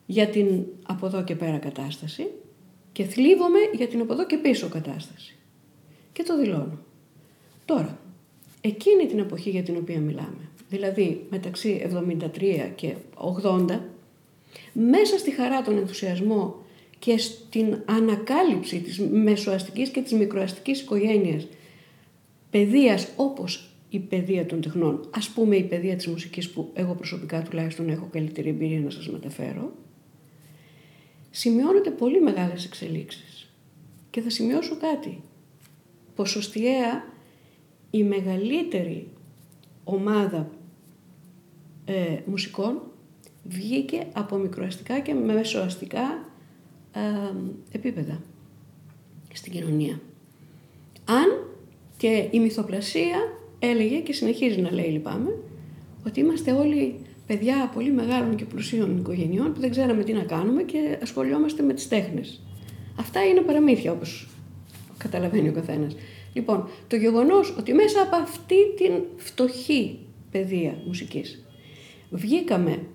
για 0.05 0.27
την 0.27 0.65
από 0.87 1.05
εδώ 1.05 1.23
και 1.23 1.35
πέρα 1.35 1.57
κατάσταση 1.57 2.27
και 2.91 3.03
θλίβομαι 3.03 3.59
για 3.73 3.87
την 3.87 4.01
από 4.01 4.13
εδώ 4.13 4.25
και 4.25 4.37
πίσω 4.37 4.69
κατάσταση. 4.69 5.37
Και 6.13 6.23
το 6.23 6.37
δηλώνω. 6.37 6.79
Τώρα, 7.65 7.99
εκείνη 8.61 9.05
την 9.05 9.19
εποχή 9.19 9.49
για 9.49 9.63
την 9.63 9.77
οποία 9.77 9.99
μιλάμε, 9.99 10.49
δηλαδή 10.69 11.25
μεταξύ 11.29 11.89
73 12.35 12.71
και 12.75 12.95
80, 13.43 13.79
μέσα 14.73 15.17
στη 15.17 15.31
χαρά, 15.31 15.61
τον 15.61 15.77
ενθουσιασμό 15.77 16.55
και 16.99 17.17
στην 17.17 17.81
ανακάλυψη 17.85 18.79
της 18.79 18.99
μεσοαστικής 18.99 19.89
και 19.89 20.01
της 20.01 20.11
μικροαστικής 20.11 20.81
οικογένειας 20.81 21.47
παιδείας 22.49 23.07
όπως 23.15 23.69
η 23.89 23.99
παιδεία 23.99 24.45
των 24.45 24.61
τεχνών, 24.61 25.09
ας 25.15 25.29
πούμε 25.29 25.55
η 25.55 25.63
παιδεία 25.63 25.95
της 25.95 26.07
μουσικής 26.07 26.49
που 26.49 26.71
εγώ 26.73 26.93
προσωπικά 26.93 27.41
τουλάχιστον 27.41 27.89
έχω 27.89 28.07
καλύτερη 28.11 28.49
εμπειρία 28.49 28.79
να 28.79 28.89
σας 28.89 29.09
μεταφέρω, 29.09 29.71
σημειώνονται 31.31 31.89
πολύ 31.89 32.21
μεγάλες 32.21 32.65
εξελίξεις. 32.65 33.49
Και 34.09 34.21
θα 34.21 34.29
σημειώσω 34.29 34.77
κάτι. 34.77 35.21
Ποσοστιαία 36.15 37.05
η 37.91 38.03
μεγαλύτερη 38.03 39.07
ομάδα 39.83 40.49
ε, 41.89 42.19
μουσικών 42.25 42.81
βγήκε 43.43 44.07
από 44.13 44.35
μικροαστικά 44.37 44.99
και 44.99 45.13
μεσοαστικά 45.13 46.29
ε, 46.93 46.99
επίπεδα 47.71 48.21
στην 49.33 49.51
κοινωνία. 49.51 49.99
Αν 51.05 51.45
και 51.97 52.27
η 52.31 52.39
μυθοπλασία 52.39 53.17
έλεγε 53.59 53.99
και 53.99 54.13
συνεχίζει 54.13 54.61
να 54.61 54.71
λέει 54.71 54.85
λυπάμαι 54.85 55.37
ότι 56.05 56.19
είμαστε 56.19 56.51
όλοι 56.51 56.99
παιδιά 57.27 57.71
πολύ 57.73 57.91
μεγάλων 57.91 58.35
και 58.35 58.45
πλουσίων 58.45 58.97
οικογενειών 58.97 59.53
που 59.53 59.59
δεν 59.59 59.69
ξέραμε 59.69 60.03
τι 60.03 60.13
να 60.13 60.23
κάνουμε 60.23 60.63
και 60.63 60.97
ασχολιόμαστε 61.01 61.63
με 61.63 61.73
τις 61.73 61.87
τέχνες. 61.87 62.41
Αυτά 62.99 63.25
είναι 63.25 63.41
παραμύθια 63.41 63.91
όπως 63.91 64.29
καταλαβαίνει 64.97 65.49
ο 65.49 65.53
καθένας. 65.53 65.95
Λοιπόν, 66.33 66.67
το 66.87 66.95
γεγονός 66.95 67.55
ότι 67.57 67.73
μέσα 67.73 68.01
από 68.01 68.15
αυτή 68.15 68.55
την 68.75 68.91
φτωχή 69.15 69.99
παιδεία 70.31 70.77
μουσικής 70.85 71.46
βγήκαμε 72.09 72.85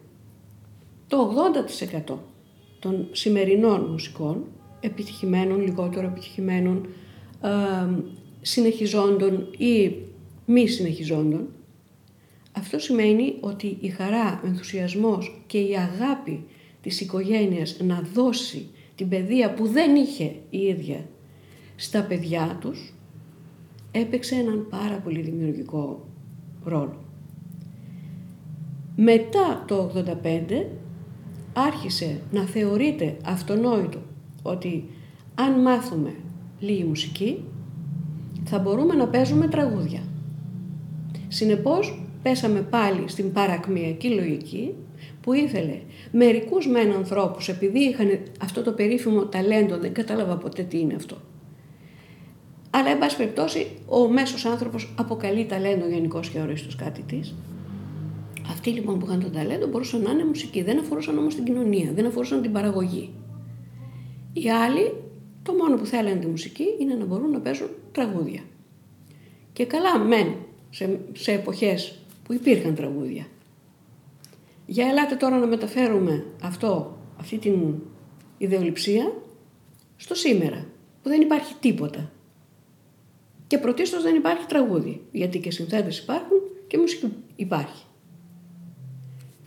το 1.07 1.31
80% 2.09 2.15
των 2.79 3.09
σημερινών 3.13 3.91
μουσικών, 3.91 4.45
επιτυχημένων, 4.81 5.61
λιγότερο 5.61 6.07
επιτυχημένων, 6.07 6.87
ε, 7.43 7.49
συνεχιζόντων 8.41 9.49
ή 9.59 9.93
μη 10.47 10.67
συνεχιζόντων, 10.67 11.49
αυτό 12.53 12.79
σημαίνει 12.79 13.35
ότι 13.41 13.77
η 13.81 13.89
χαρά, 13.89 14.41
ο 14.45 14.47
ενθουσιασμός 14.47 15.43
και 15.47 15.59
η 15.59 15.77
αγάπη 15.77 16.45
της 16.83 17.01
οικογένειας 17.01 17.77
να 17.81 18.03
δώσει 18.15 18.69
την 18.95 19.09
παιδεία 19.09 19.55
που 19.55 19.67
δεν 19.67 19.95
είχε 19.95 20.35
η 20.51 20.59
ίδια 20.59 21.09
στα 21.77 22.03
παιδιά 22.03 22.59
τους, 22.61 22.95
έπαιξε 23.91 24.35
έναν 24.35 24.67
πάρα 24.71 24.97
πολύ 24.97 25.21
δημιουργικό 25.21 26.07
ρόλο. 26.65 27.12
Μετά 28.97 29.65
το 29.67 29.93
85 30.23 30.65
άρχισε 31.53 32.21
να 32.31 32.43
θεωρείται 32.43 33.17
αυτονόητο 33.25 33.99
ότι 34.43 34.85
αν 35.35 35.61
μάθουμε 35.61 36.15
λίγη 36.59 36.85
μουσική 36.85 37.45
θα 38.45 38.59
μπορούμε 38.59 38.95
να 38.95 39.09
παίζουμε 39.09 39.47
τραγούδια. 39.49 40.01
Συνεπώς 41.29 42.07
πέσαμε 42.23 42.61
πάλι 42.61 43.09
στην 43.09 43.33
παρακμιακή 43.33 44.09
λογική 44.09 44.75
που 45.21 45.33
ήθελε 45.33 45.81
μερικούς 46.13 46.69
μεν 46.69 46.93
ανθρώπους 46.93 47.49
επειδή 47.49 47.79
είχαν 47.79 48.19
αυτό 48.43 48.63
το 48.63 48.73
περίφημο 48.73 49.25
ταλέντο, 49.25 49.79
δεν 49.79 49.93
κατάλαβα 49.93 50.37
ποτέ 50.37 50.63
τι 50.63 50.81
είναι 50.81 50.95
αυτό. 50.95 51.17
Αλλά, 52.71 52.91
εν 52.91 52.99
πάση 52.99 53.17
περιπτώσει, 53.17 53.67
ο 53.87 54.09
μέσος 54.09 54.45
άνθρωπος 54.45 54.95
αποκαλεί 54.99 55.45
ταλέντο 55.45 55.89
γενικώ 55.89 56.21
και 56.33 56.41
ορίστος 56.41 56.77
κάτι 56.77 57.03
της. 57.03 57.35
Αυτοί 58.53 58.71
λοιπόν 58.71 58.99
που 58.99 59.07
είχαν 59.07 59.21
το 59.21 59.31
ταλέντο 59.31 59.67
μπορούσαν 59.67 60.03
να 60.03 60.11
είναι 60.11 60.25
μουσικοί, 60.25 60.63
δεν 60.63 60.79
αφορούσαν 60.79 61.19
όμως 61.19 61.35
την 61.35 61.45
κοινωνία, 61.45 61.93
δεν 61.93 62.07
αφορούσαν 62.07 62.43
την 62.43 62.53
παραγωγή. 62.53 63.15
Οι 64.33 64.51
άλλοι, 64.51 64.95
το 65.43 65.53
μόνο 65.53 65.77
που 65.77 65.87
θέλανε 65.87 66.21
τη 66.21 66.27
μουσική 66.27 66.65
είναι 66.81 66.95
να 66.95 67.05
μπορούν 67.05 67.31
να 67.31 67.41
παίζουν 67.41 67.69
τραγούδια. 67.93 68.41
Και 69.53 69.67
καλά, 69.67 69.99
μεν, 69.99 70.35
σε, 70.71 71.01
σε 71.13 71.33
εποχές 71.33 71.99
που 72.25 72.33
υπήρχαν 72.33 72.75
τραγούδια. 72.75 73.27
Για 74.67 74.87
ελάτε 74.87 75.15
τώρα 75.15 75.39
να 75.39 75.47
μεταφέρουμε 75.47 76.25
αυτό, 76.43 76.99
αυτή 77.19 77.39
την 77.39 77.75
ιδεολειψία 78.39 79.13
στο 79.97 80.15
σήμερα, 80.15 80.67
που 81.03 81.09
δεν 81.09 81.21
υπάρχει 81.21 81.55
τίποτα. 81.61 82.11
Και 83.47 83.59
πρωτίστως 83.59 84.03
δεν 84.03 84.15
υπάρχει 84.15 84.47
τραγούδι, 84.47 85.01
γιατί 85.13 85.39
και 85.39 85.51
συνθέτες 85.51 85.99
υπάρχουν 85.99 86.39
και 86.67 86.79
μουσική 86.79 87.13
υπάρχει. 87.37 87.85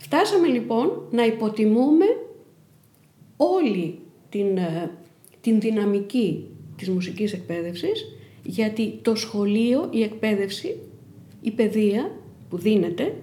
Φτάσαμε 0.06 0.46
λοιπόν 0.46 1.02
να 1.10 1.26
υποτιμούμε 1.26 2.04
όλη 3.36 3.98
την, 4.28 4.56
ε, 4.56 4.90
την 5.40 5.60
δυναμική 5.60 6.46
της 6.76 6.88
μουσικής 6.88 7.32
εκπαίδευσης, 7.32 8.04
γιατί 8.42 8.98
το 9.02 9.14
σχολείο, 9.14 9.88
η 9.90 10.02
εκπαίδευση, 10.02 10.78
η 11.40 11.50
παιδεία 11.50 12.10
που 12.48 12.58
δίνεται 12.58 13.14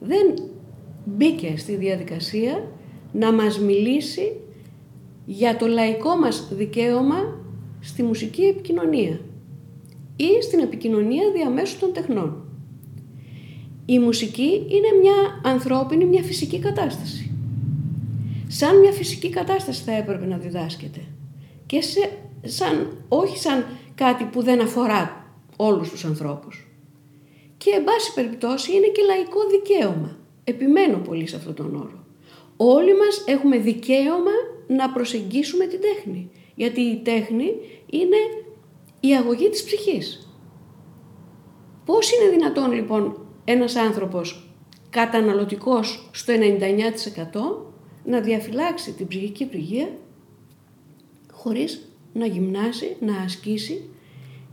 δεν 0.00 0.34
μπήκε 1.04 1.54
στη 1.56 1.74
διαδικασία 1.76 2.68
να 3.12 3.32
μας 3.32 3.58
μιλήσει 3.58 4.32
για 5.26 5.56
το 5.56 5.66
λαϊκό 5.66 6.16
μας 6.16 6.48
δικαίωμα 6.52 7.40
στη 7.80 8.02
μουσική 8.02 8.42
επικοινωνία 8.42 9.20
ή 10.16 10.42
στην 10.42 10.58
επικοινωνία 10.58 11.30
διαμέσου 11.34 11.78
των 11.78 11.92
τεχνών. 11.92 12.49
Η 13.90 13.98
μουσική 13.98 14.66
είναι 14.68 15.00
μια 15.00 15.40
ανθρώπινη, 15.42 16.04
μια 16.04 16.22
φυσική 16.22 16.58
κατάσταση. 16.58 17.30
Σαν 18.48 18.78
μια 18.78 18.92
φυσική 18.92 19.28
κατάσταση 19.28 19.82
θα 19.82 19.92
έπρεπε 19.92 20.26
να 20.26 20.36
διδάσκεται. 20.36 21.00
Και 21.66 21.80
σε, 21.82 22.18
σαν, 22.42 23.04
όχι 23.08 23.38
σαν 23.38 23.66
κάτι 23.94 24.24
που 24.24 24.42
δεν 24.42 24.60
αφορά 24.60 25.32
όλους 25.56 25.90
τους 25.90 26.04
ανθρώπους. 26.04 26.68
Και 27.56 27.70
εν 27.70 27.84
πάση 27.84 28.14
περιπτώσει 28.14 28.72
είναι 28.72 28.86
και 28.86 29.02
λαϊκό 29.06 29.40
δικαίωμα. 29.50 30.16
Επιμένω 30.44 30.98
πολύ 30.98 31.26
σε 31.26 31.36
αυτόν 31.36 31.54
τον 31.54 31.74
όρο. 31.74 32.04
Όλοι 32.56 32.96
μας 32.96 33.24
έχουμε 33.26 33.58
δικαίωμα 33.58 34.36
να 34.66 34.90
προσεγγίσουμε 34.90 35.66
την 35.66 35.80
τέχνη. 35.80 36.30
Γιατί 36.54 36.80
η 36.80 36.96
τέχνη 36.96 37.52
είναι 37.90 38.16
η 39.00 39.16
αγωγή 39.16 39.48
της 39.48 39.64
ψυχής. 39.64 40.34
Πώς 41.84 42.12
είναι 42.12 42.30
δυνατόν 42.30 42.72
λοιπόν 42.72 43.24
ένας 43.44 43.76
άνθρωπος 43.76 44.50
καταναλωτικός 44.90 46.08
στο 46.12 46.32
99% 46.32 47.70
να 48.04 48.20
διαφυλάξει 48.20 48.92
την 48.92 49.06
ψυχική 49.06 49.46
πληγία 49.46 49.88
χωρίς 51.32 51.90
να 52.12 52.26
γυμνάσει, 52.26 52.96
να 53.00 53.16
ασκήσει 53.16 53.90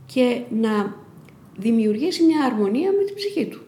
και 0.06 0.42
να 0.50 0.96
δημιουργήσει 1.56 2.24
μια 2.24 2.44
αρμονία 2.44 2.90
με 2.92 3.04
την 3.04 3.14
ψυχή 3.14 3.46
του. 3.46 3.60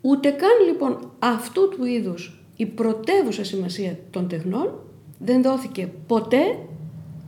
Ούτε 0.00 0.30
καν 0.30 0.66
λοιπόν 0.66 1.12
αυτού 1.18 1.68
του 1.68 1.84
είδους 1.84 2.40
η 2.56 2.66
πρωτεύουσα 2.66 3.44
σημασία 3.44 3.98
των 4.10 4.28
τεχνών 4.28 4.80
δεν 5.18 5.42
δόθηκε 5.42 5.88
ποτέ, 6.06 6.58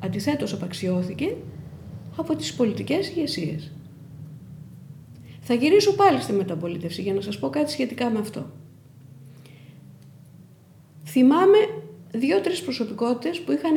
αντιθέτως 0.05 0.53
απαξιώθηκε, 0.53 1.37
από 2.17 2.37
τις 2.37 2.55
πολιτικές 2.55 3.09
ηγεσίες. 3.09 3.73
Θα 5.51 5.57
γυρίσω 5.57 5.95
πάλι 5.95 6.21
στη 6.21 6.33
μεταπολίτευση 6.33 7.03
για 7.03 7.15
να 7.15 7.21
σας 7.21 7.39
πω 7.39 7.51
κάτι 7.51 7.71
σχετικά 7.71 8.11
με 8.11 8.19
αυτό. 8.19 8.51
Θυμάμαι 11.05 11.59
δύο-τρεις 12.11 12.63
προσωπικότητες 12.63 13.41
που 13.41 13.53
είχαν 13.53 13.75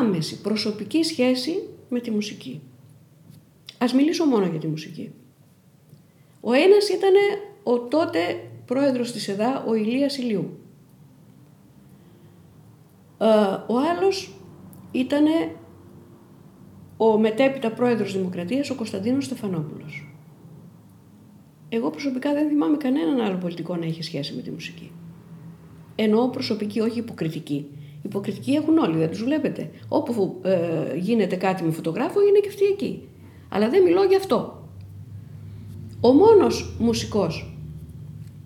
άμεση 0.00 0.40
προσωπική 0.40 1.02
σχέση 1.02 1.68
με 1.88 2.00
τη 2.00 2.10
μουσική. 2.10 2.60
Ας 3.78 3.92
μιλήσω 3.92 4.24
μόνο 4.24 4.46
για 4.46 4.58
τη 4.58 4.66
μουσική. 4.66 5.12
Ο 6.40 6.52
ένας 6.52 6.88
ήταν 6.88 7.12
ο 7.62 7.78
τότε 7.78 8.50
πρόεδρος 8.66 9.12
της 9.12 9.28
ΕΔΑ, 9.28 9.64
ο 9.66 9.74
Ηλίας 9.74 10.16
Ηλιού. 10.18 10.58
Ε, 13.18 13.26
ο 13.66 13.78
άλλος 13.90 14.34
ήταν 14.92 15.24
ο 16.96 17.18
μετέπειτα 17.18 17.70
πρόεδρος 17.70 18.12
Δημοκρατίας, 18.12 18.70
ο 18.70 18.74
Κωνσταντίνος 18.74 19.24
Στεφανόπουλος. 19.24 20.11
Εγώ 21.74 21.90
προσωπικά 21.90 22.32
δεν 22.32 22.48
θυμάμαι 22.48 22.76
κανέναν 22.76 23.20
άλλο 23.20 23.36
πολιτικό 23.36 23.76
να 23.76 23.84
έχει 23.84 24.02
σχέση 24.02 24.34
με 24.34 24.42
τη 24.42 24.50
μουσική. 24.50 24.90
Εννοώ 25.94 26.28
προσωπική, 26.28 26.80
όχι 26.80 26.98
υποκριτική. 26.98 27.66
Υποκριτική 28.02 28.50
έχουν 28.52 28.78
όλοι, 28.78 28.96
δεν 28.96 29.10
τους 29.10 29.24
βλέπετε. 29.24 29.70
Όπου 29.88 30.40
ε, 30.42 30.96
γίνεται 30.96 31.36
κάτι 31.36 31.62
με 31.62 31.70
φωτογράφο, 31.70 32.20
είναι 32.20 32.38
και 32.38 32.48
αυτοί 32.48 32.64
εκεί. 32.64 33.08
Αλλά 33.48 33.68
δεν 33.68 33.82
μιλώ 33.82 34.04
γι' 34.04 34.16
αυτό. 34.16 34.68
Ο 36.00 36.12
μόνος 36.12 36.76
μουσικός, 36.78 37.56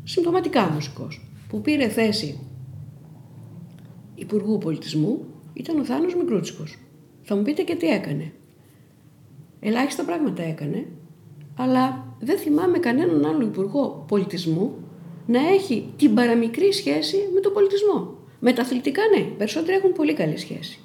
συμπτωματικά 0.04 0.70
μουσικός, 0.70 1.20
που 1.48 1.60
πήρε 1.60 1.88
θέση 1.88 2.40
Υπουργού 4.14 4.58
Πολιτισμού 4.58 5.24
ήταν 5.52 5.78
ο 5.78 5.84
Θάνος 5.84 6.14
Μικρούτσικος. 6.14 6.76
Θα 7.22 7.36
μου 7.36 7.42
πείτε 7.42 7.62
και 7.62 7.74
τι 7.74 7.86
έκανε. 7.86 8.32
Ελάχιστα 9.60 10.04
πράγματα 10.04 10.42
έκανε, 10.42 10.86
αλλά 11.56 12.14
δεν 12.18 12.38
θυμάμαι 12.38 12.78
κανέναν 12.78 13.24
άλλο 13.24 13.42
Υπουργό 13.42 14.04
Πολιτισμού 14.08 14.74
να 15.26 15.48
έχει 15.48 15.92
την 15.96 16.14
παραμικρή 16.14 16.72
σχέση 16.72 17.16
με 17.34 17.40
τον 17.40 17.52
πολιτισμό. 17.52 18.14
Με 18.40 18.52
τα 18.52 18.62
αθλητικά 18.62 19.02
ναι, 19.16 19.22
περισσότεροι 19.24 19.76
έχουν 19.76 19.92
πολύ 19.92 20.14
καλή 20.14 20.36
σχέση. 20.36 20.80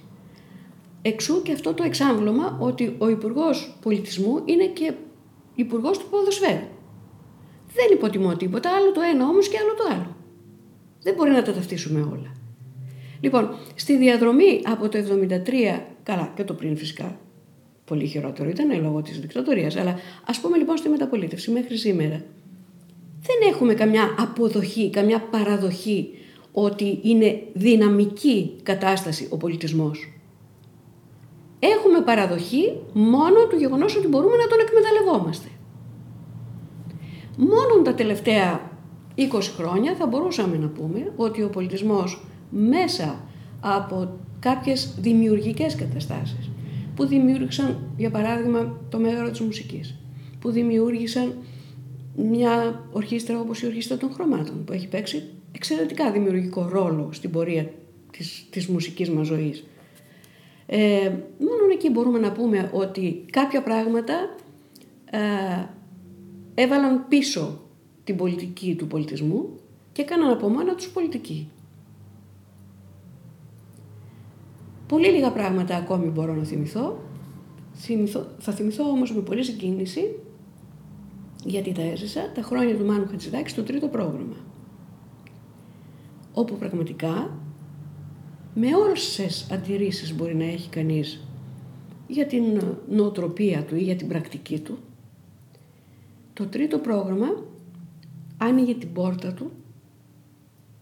Εξού 1.01 1.41
και 1.41 1.51
αυτό 1.51 1.73
το 1.73 1.83
εξάμβλωμα 1.83 2.57
ότι 2.59 2.95
ο 2.97 3.09
Υπουργός 3.09 3.77
Πολιτισμού 3.81 4.41
είναι 4.45 4.65
και 4.65 4.93
Υπουργός 5.55 5.97
του 5.97 6.05
Ποδοσφαίρου. 6.09 6.67
Δεν 7.73 7.85
υποτιμώ 7.91 8.35
τίποτα, 8.35 8.69
άλλο 8.75 8.91
το 8.91 9.01
ένα 9.13 9.27
όμως 9.27 9.47
και 9.47 9.57
άλλο 9.57 9.73
το 9.73 9.83
άλλο. 9.91 10.15
Δεν 11.01 11.13
μπορεί 11.13 11.31
να 11.31 11.41
τα 11.41 11.53
ταυτίσουμε 11.53 11.99
όλα. 11.99 12.35
Λοιπόν, 13.19 13.49
στη 13.75 13.97
διαδρομή 13.97 14.61
από 14.63 14.89
το 14.89 14.97
73, 14.97 15.81
καλά 16.03 16.31
και 16.35 16.43
το 16.43 16.53
πριν 16.53 16.77
φυσικά, 16.77 17.19
πολύ 17.91 18.07
χειρότερο 18.07 18.49
ήταν 18.49 18.81
λόγω 18.81 19.01
της 19.01 19.19
δικτατορίας, 19.19 19.75
αλλά 19.75 19.95
ας 20.25 20.39
πούμε 20.39 20.57
λοιπόν 20.57 20.77
στη 20.77 20.89
μεταπολίτευση 20.89 21.51
μέχρι 21.51 21.77
σήμερα, 21.77 22.15
δεν 23.21 23.49
έχουμε 23.51 23.73
καμιά 23.73 24.15
αποδοχή, 24.19 24.89
καμιά 24.89 25.19
παραδοχή 25.19 26.09
ότι 26.51 26.99
είναι 27.01 27.41
δυναμική 27.53 28.55
κατάσταση 28.63 29.27
ο 29.31 29.37
πολιτισμός. 29.37 30.13
Έχουμε 31.59 32.01
παραδοχή 32.01 32.77
μόνο 32.93 33.47
του 33.49 33.55
γεγονός 33.55 33.95
ότι 33.95 34.07
μπορούμε 34.07 34.35
να 34.35 34.47
τον 34.47 34.59
εκμεταλλευόμαστε. 34.59 35.47
Μόνο 37.37 37.81
τα 37.83 37.93
τελευταία 37.93 38.71
20 39.17 39.23
χρόνια 39.57 39.95
θα 39.95 40.05
μπορούσαμε 40.05 40.57
να 40.57 40.67
πούμε 40.67 41.11
ότι 41.15 41.43
ο 41.43 41.49
πολιτισμός 41.49 42.25
μέσα 42.49 43.23
από 43.61 44.19
κάποιες 44.39 44.95
δημιουργικές 44.99 45.75
καταστάσεις 45.75 46.51
που 46.95 47.05
δημιούργησαν, 47.05 47.93
για 47.97 48.09
παράδειγμα, 48.09 48.79
το 48.89 48.99
μέγαρο 48.99 49.29
της 49.29 49.39
μουσικής, 49.39 49.95
που 50.39 50.51
δημιούργησαν 50.51 51.33
μια 52.15 52.83
ορχήστρα 52.91 53.39
όπως 53.39 53.61
η 53.61 53.65
Ορχήστρα 53.65 53.97
των 53.97 54.11
Χρωμάτων, 54.13 54.63
που 54.63 54.73
έχει 54.73 54.87
παίξει 54.87 55.23
εξαιρετικά 55.51 56.11
δημιουργικό 56.11 56.67
ρόλο 56.71 57.09
στην 57.11 57.31
πορεία 57.31 57.71
της, 58.11 58.45
της 58.49 58.67
μουσικής 58.67 59.09
μας 59.09 59.27
ζωής. 59.27 59.63
Ε, 60.65 61.09
μόνο 61.39 61.71
εκεί 61.73 61.89
μπορούμε 61.89 62.19
να 62.19 62.31
πούμε 62.31 62.69
ότι 62.73 63.25
κάποια 63.31 63.63
πράγματα 63.63 64.13
ε, 65.11 65.19
έβαλαν 66.55 67.07
πίσω 67.07 67.61
την 68.03 68.15
πολιτική 68.15 68.75
του 68.75 68.87
πολιτισμού 68.87 69.49
και 69.91 70.01
έκαναν 70.01 70.31
από 70.31 70.47
μόνα 70.49 70.75
τους 70.75 70.89
πολιτική. 70.89 71.49
Πολύ 74.91 75.09
λίγα 75.09 75.31
πράγματα 75.31 75.75
ακόμη 75.75 76.05
μπορώ 76.05 76.35
να 76.35 76.43
θυμηθώ. 76.43 76.99
θυμηθώ 77.73 78.27
θα 78.39 78.51
θυμηθώ 78.51 78.83
όμως 78.83 79.13
με 79.13 79.21
πολύ 79.21 79.43
συγκίνηση, 79.43 80.15
γιατί 81.45 81.71
τα 81.71 81.81
έζησα, 81.81 82.31
τα 82.31 82.41
χρόνια 82.41 82.77
του 82.77 82.85
Μάνου 82.85 83.07
Χατζηδάκη 83.07 83.49
στο 83.49 83.63
τρίτο 83.63 83.87
πρόγραμμα. 83.87 84.35
Όπου 86.33 86.55
πραγματικά, 86.55 87.37
με 88.55 88.67
όσες 88.91 89.47
αντιρρήσεις 89.51 90.15
μπορεί 90.15 90.35
να 90.35 90.43
έχει 90.43 90.69
κανείς 90.69 91.27
για 92.07 92.25
την 92.25 92.61
νοοτροπία 92.89 93.63
του 93.63 93.75
ή 93.75 93.81
για 93.81 93.95
την 93.95 94.07
πρακτική 94.07 94.59
του, 94.59 94.77
το 96.33 96.45
τρίτο 96.45 96.77
πρόγραμμα 96.77 97.27
άνοιγε 98.37 98.73
την 98.73 98.93
πόρτα 98.93 99.33
του 99.33 99.51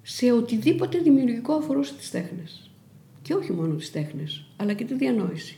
σε 0.02 0.32
οτιδήποτε 0.32 0.98
δημιουργικό 0.98 1.54
αφορούσε 1.54 1.94
τις 1.94 2.12
τέχνες 2.12 2.69
και 3.30 3.36
όχι 3.36 3.52
μόνο 3.52 3.76
τις 3.76 3.92
τέχνες, 3.92 4.46
αλλά 4.58 4.74
και 4.74 4.86
τη 4.86 4.94
διανόηση. 4.94 5.58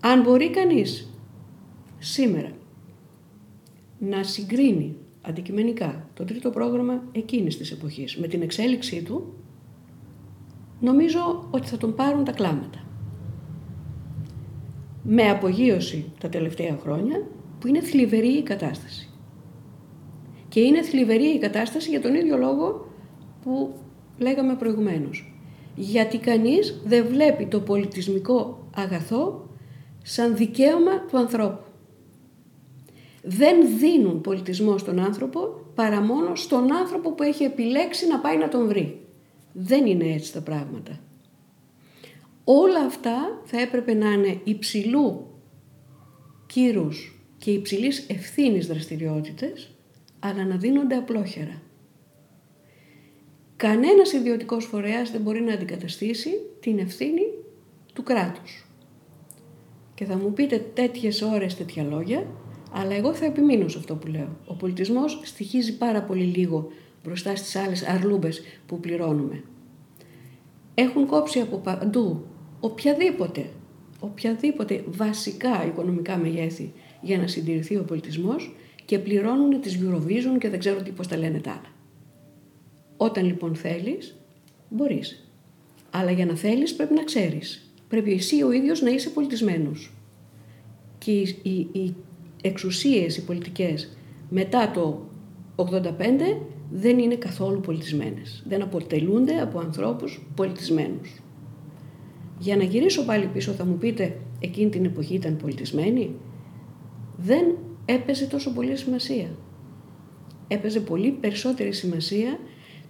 Αν 0.00 0.22
μπορεί 0.22 0.50
κανείς 0.50 1.10
σήμερα 1.98 2.50
να 3.98 4.22
συγκρίνει 4.22 4.96
αντικειμενικά 5.22 6.08
το 6.14 6.24
τρίτο 6.24 6.50
πρόγραμμα 6.50 7.02
εκείνης 7.12 7.56
της 7.56 7.70
εποχής 7.70 8.16
με 8.16 8.26
την 8.26 8.42
εξέλιξή 8.42 9.02
του, 9.02 9.34
νομίζω 10.80 11.48
ότι 11.50 11.66
θα 11.66 11.76
τον 11.76 11.94
πάρουν 11.94 12.24
τα 12.24 12.32
κλάματα. 12.32 12.84
Με 15.02 15.30
απογείωση 15.30 16.12
τα 16.20 16.28
τελευταία 16.28 16.76
χρόνια, 16.76 17.26
που 17.58 17.66
είναι 17.66 17.80
θλιβερή 17.80 18.32
η 18.32 18.42
κατάσταση. 18.42 19.10
Και 20.48 20.60
είναι 20.60 20.82
θλιβερή 20.82 21.26
η 21.26 21.38
κατάσταση 21.38 21.90
για 21.90 22.00
τον 22.00 22.14
ίδιο 22.14 22.36
λόγο 22.36 22.90
που 23.42 23.74
λέγαμε 24.18 24.54
προηγουμένως 24.54 25.30
γιατί 25.76 26.18
κανείς 26.18 26.80
δεν 26.84 27.06
βλέπει 27.06 27.46
το 27.46 27.60
πολιτισμικό 27.60 28.68
αγαθό 28.76 29.48
σαν 30.02 30.36
δικαίωμα 30.36 31.00
του 31.00 31.18
ανθρώπου. 31.18 31.64
Δεν 33.22 33.78
δίνουν 33.78 34.20
πολιτισμό 34.20 34.78
στον 34.78 34.98
άνθρωπο 34.98 35.40
παρά 35.74 36.00
μόνο 36.00 36.34
στον 36.34 36.72
άνθρωπο 36.72 37.12
που 37.12 37.22
έχει 37.22 37.44
επιλέξει 37.44 38.06
να 38.06 38.18
πάει 38.18 38.36
να 38.36 38.48
τον 38.48 38.66
βρει. 38.66 39.00
Δεν 39.52 39.86
είναι 39.86 40.12
έτσι 40.12 40.32
τα 40.32 40.40
πράγματα. 40.40 41.00
Όλα 42.44 42.80
αυτά 42.80 43.40
θα 43.44 43.60
έπρεπε 43.60 43.94
να 43.94 44.12
είναι 44.12 44.40
υψηλού 44.44 45.26
κύρους 46.46 47.20
και 47.38 47.50
υψηλής 47.50 48.06
ευθύνης 48.08 48.66
δραστηριότητες, 48.66 49.70
αλλά 50.18 50.44
να 50.44 50.56
δίνονται 50.56 50.96
απλόχερα. 50.96 51.62
Κανένας 53.56 54.12
ιδιωτικός 54.12 54.64
φορέας 54.64 55.10
δεν 55.10 55.20
μπορεί 55.20 55.40
να 55.40 55.52
αντικαταστήσει 55.52 56.30
την 56.60 56.78
ευθύνη 56.78 57.22
του 57.92 58.02
κράτους. 58.02 58.66
Και 59.94 60.04
θα 60.04 60.16
μου 60.16 60.32
πείτε 60.32 60.58
τέτοιες 60.74 61.22
ώρες 61.22 61.56
τέτοια 61.56 61.82
λόγια, 61.82 62.26
αλλά 62.72 62.94
εγώ 62.94 63.14
θα 63.14 63.24
επιμείνω 63.24 63.68
σε 63.68 63.78
αυτό 63.78 63.94
που 63.94 64.06
λέω. 64.06 64.36
Ο 64.46 64.54
πολιτισμός 64.54 65.20
στοιχίζει 65.24 65.76
πάρα 65.76 66.02
πολύ 66.02 66.24
λίγο 66.24 66.68
μπροστά 67.04 67.36
στις 67.36 67.56
άλλες 67.56 67.86
αρλούμπες 67.86 68.42
που 68.66 68.80
πληρώνουμε. 68.80 69.42
Έχουν 70.74 71.06
κόψει 71.06 71.40
από 71.40 71.56
παντού 71.56 72.26
οποιαδήποτε, 72.60 73.50
οποιαδήποτε 74.00 74.84
βασικά 74.86 75.66
οικονομικά 75.66 76.16
μεγέθη 76.16 76.72
για 77.02 77.18
να 77.18 77.26
συντηρηθεί 77.26 77.76
ο 77.76 77.84
πολιτισμός 77.84 78.56
και 78.84 78.98
πληρώνουν 78.98 79.60
τις 79.60 79.78
Eurovision 79.82 80.38
και 80.38 80.48
δεν 80.48 80.58
ξέρω 80.58 80.82
τι 80.82 80.90
πώς 80.90 81.06
τα 81.08 81.16
λένε 81.16 81.38
τα 81.38 81.50
άλλα. 81.50 81.75
Όταν 82.96 83.24
λοιπόν 83.24 83.54
θέλεις, 83.54 84.16
μπορείς. 84.68 85.30
Αλλά 85.90 86.10
για 86.10 86.26
να 86.26 86.34
θέλεις 86.34 86.74
πρέπει 86.74 86.94
να 86.94 87.04
ξέρεις. 87.04 87.70
Πρέπει 87.88 88.12
εσύ 88.12 88.42
ο 88.42 88.52
ίδιος 88.52 88.80
να 88.80 88.90
είσαι 88.90 89.10
πολιτισμένος. 89.10 89.92
Και 90.98 91.10
οι, 91.10 91.38
οι, 91.42 91.68
οι 91.72 91.94
εξουσίες, 92.42 93.16
οι 93.16 93.24
πολιτικές 93.24 93.96
μετά 94.30 94.70
το 94.70 95.06
85 95.56 95.62
δεν 96.70 96.98
είναι 96.98 97.14
καθόλου 97.14 97.60
πολιτισμένες. 97.60 98.42
Δεν 98.48 98.62
αποτελούνται 98.62 99.40
από 99.40 99.58
ανθρώπους 99.58 100.26
πολιτισμένους. 100.34 101.20
Για 102.38 102.56
να 102.56 102.64
γυρίσω 102.64 103.04
πάλι 103.04 103.26
πίσω 103.26 103.52
θα 103.52 103.64
μου 103.64 103.76
πείτε 103.76 104.16
εκείνη 104.40 104.70
την 104.70 104.84
εποχή 104.84 105.14
ήταν 105.14 105.36
πολιτισμένη. 105.36 106.14
Δεν 107.16 107.56
έπαιζε 107.84 108.26
τόσο 108.26 108.52
πολύ 108.52 108.76
σημασία. 108.76 109.28
Έπαιζε 110.48 110.80
πολύ 110.80 111.10
περισσότερη 111.10 111.72
σημασία 111.72 112.38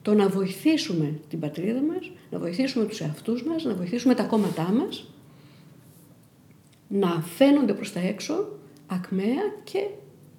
το 0.07 0.15
να 0.15 0.29
βοηθήσουμε 0.29 1.21
την 1.29 1.41
πατρίδα 1.41 1.81
μας, 1.81 2.11
να 2.31 2.39
βοηθήσουμε 2.39 2.85
τους 2.85 3.01
εαυτούς 3.01 3.43
μας, 3.43 3.65
να 3.65 3.75
βοηθήσουμε 3.75 4.15
τα 4.15 4.23
κόμματά 4.23 4.73
μας, 4.73 5.07
να 6.89 7.21
φαίνονται 7.21 7.73
προς 7.73 7.93
τα 7.93 8.01
έξω 8.01 8.49
ακμαία 8.87 9.43
και 9.65 9.89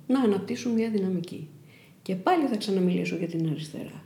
να 0.08 0.22
αναπτύσσουν 0.22 0.72
μια 0.72 0.90
δυναμική. 0.90 1.50
Και 2.02 2.16
πάλι 2.16 2.46
θα 2.48 2.58
ξαναμιλήσω 2.58 3.16
για 3.16 3.28
την 3.28 3.50
αριστερά. 3.50 4.04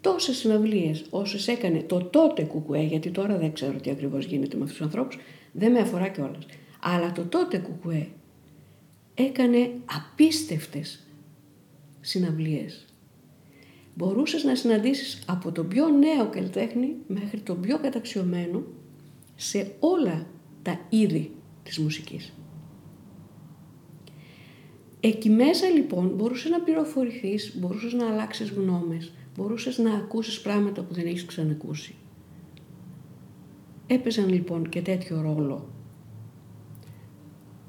Τόσες 0.00 0.36
συναυλίες 0.36 1.04
όσες 1.10 1.48
έκανε 1.48 1.82
το 1.82 2.04
τότε 2.04 2.42
κουκουέ, 2.42 2.82
γιατί 2.82 3.10
τώρα 3.10 3.38
δεν 3.38 3.52
ξέρω 3.52 3.78
τι 3.78 3.90
ακριβώς 3.90 4.24
γίνεται 4.24 4.56
με 4.56 4.62
αυτούς 4.62 4.76
τους 4.76 4.86
ανθρώπους, 4.86 5.18
δεν 5.52 5.72
με 5.72 5.78
αφορά 5.78 6.08
κιόλας. 6.08 6.46
Αλλά 6.80 7.12
το 7.12 7.24
τότε 7.24 7.58
κουκουέ 7.58 8.08
έκανε 9.14 9.70
απίστευτες 9.84 11.06
συναυλίες. 12.00 12.85
Μπορούσες 13.98 14.44
να 14.44 14.54
συναντήσεις 14.54 15.22
από 15.26 15.52
τον 15.52 15.68
πιο 15.68 15.88
νέο 15.88 16.28
καλλιτέχνη 16.30 16.96
μέχρι 17.06 17.40
τον 17.40 17.60
πιο 17.60 17.78
καταξιωμένο 17.78 18.62
σε 19.34 19.74
όλα 19.80 20.26
τα 20.62 20.80
είδη 20.88 21.34
της 21.62 21.78
μουσικής. 21.78 22.32
Εκεί 25.00 25.30
μέσα 25.30 25.68
λοιπόν 25.68 26.08
μπορούσες 26.08 26.50
να 26.50 26.60
πληροφορηθείς, 26.60 27.56
μπορούσες 27.58 27.92
να 27.92 28.06
αλλάξεις 28.06 28.50
γνώμες, 28.50 29.12
μπορούσες 29.36 29.78
να 29.78 29.94
ακούσεις 29.94 30.40
πράγματα 30.40 30.82
που 30.82 30.94
δεν 30.94 31.06
έχεις 31.06 31.24
ξανακούσει. 31.24 31.94
Έπαιζαν 33.86 34.28
λοιπόν 34.28 34.68
και 34.68 34.82
τέτοιο 34.82 35.20
ρόλο. 35.20 35.68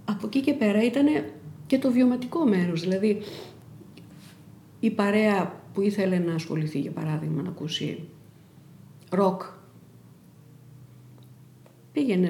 Από 0.05 0.27
εκεί 0.27 0.41
και 0.41 0.53
πέρα 0.53 0.83
ήταν 0.83 1.05
και 1.67 1.77
το 1.77 1.91
βιωματικό 1.91 2.45
μέρος, 2.45 2.81
δηλαδή 2.81 3.21
η 4.79 4.89
παρέα 4.89 5.61
που 5.77 5.83
ήθελε 5.83 6.17
να 6.17 6.33
ασχοληθεί 6.33 6.79
για 6.79 6.91
παράδειγμα 6.91 7.41
να 7.41 7.49
ακούσει 7.49 8.03
ροκ 9.09 9.41
πήγαινε 11.91 12.29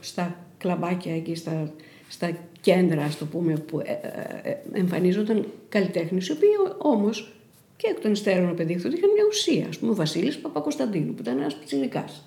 στα 0.00 0.46
κλαμπάκια 0.58 1.14
εκεί, 1.14 1.34
στα, 1.34 1.72
στα 2.08 2.38
κέντρα, 2.60 3.04
ας 3.04 3.18
το 3.18 3.26
πούμε, 3.26 3.56
που 3.56 3.80
ε, 3.80 3.92
ε, 3.92 4.50
ε, 4.50 4.56
εμφανίζονταν 4.72 5.46
καλλιτέχνες, 5.68 6.28
οι 6.28 6.32
οποίοι 6.32 6.48
όμως 6.78 7.32
και 7.76 7.86
εκ 7.90 8.00
των 8.00 8.12
υστέρων 8.12 8.48
απεδείχθηκαν 8.48 8.92
είχαν 8.92 9.10
μια 9.10 9.24
ουσία. 9.28 9.66
Ας 9.68 9.78
πούμε, 9.78 9.90
ο 9.90 9.94
Βασίλης 9.94 10.38
Παπακοσταντίνου, 10.38 11.14
που 11.14 11.20
ήταν 11.20 11.38
ένας 11.38 11.56
πιτσιρικάς. 11.56 12.24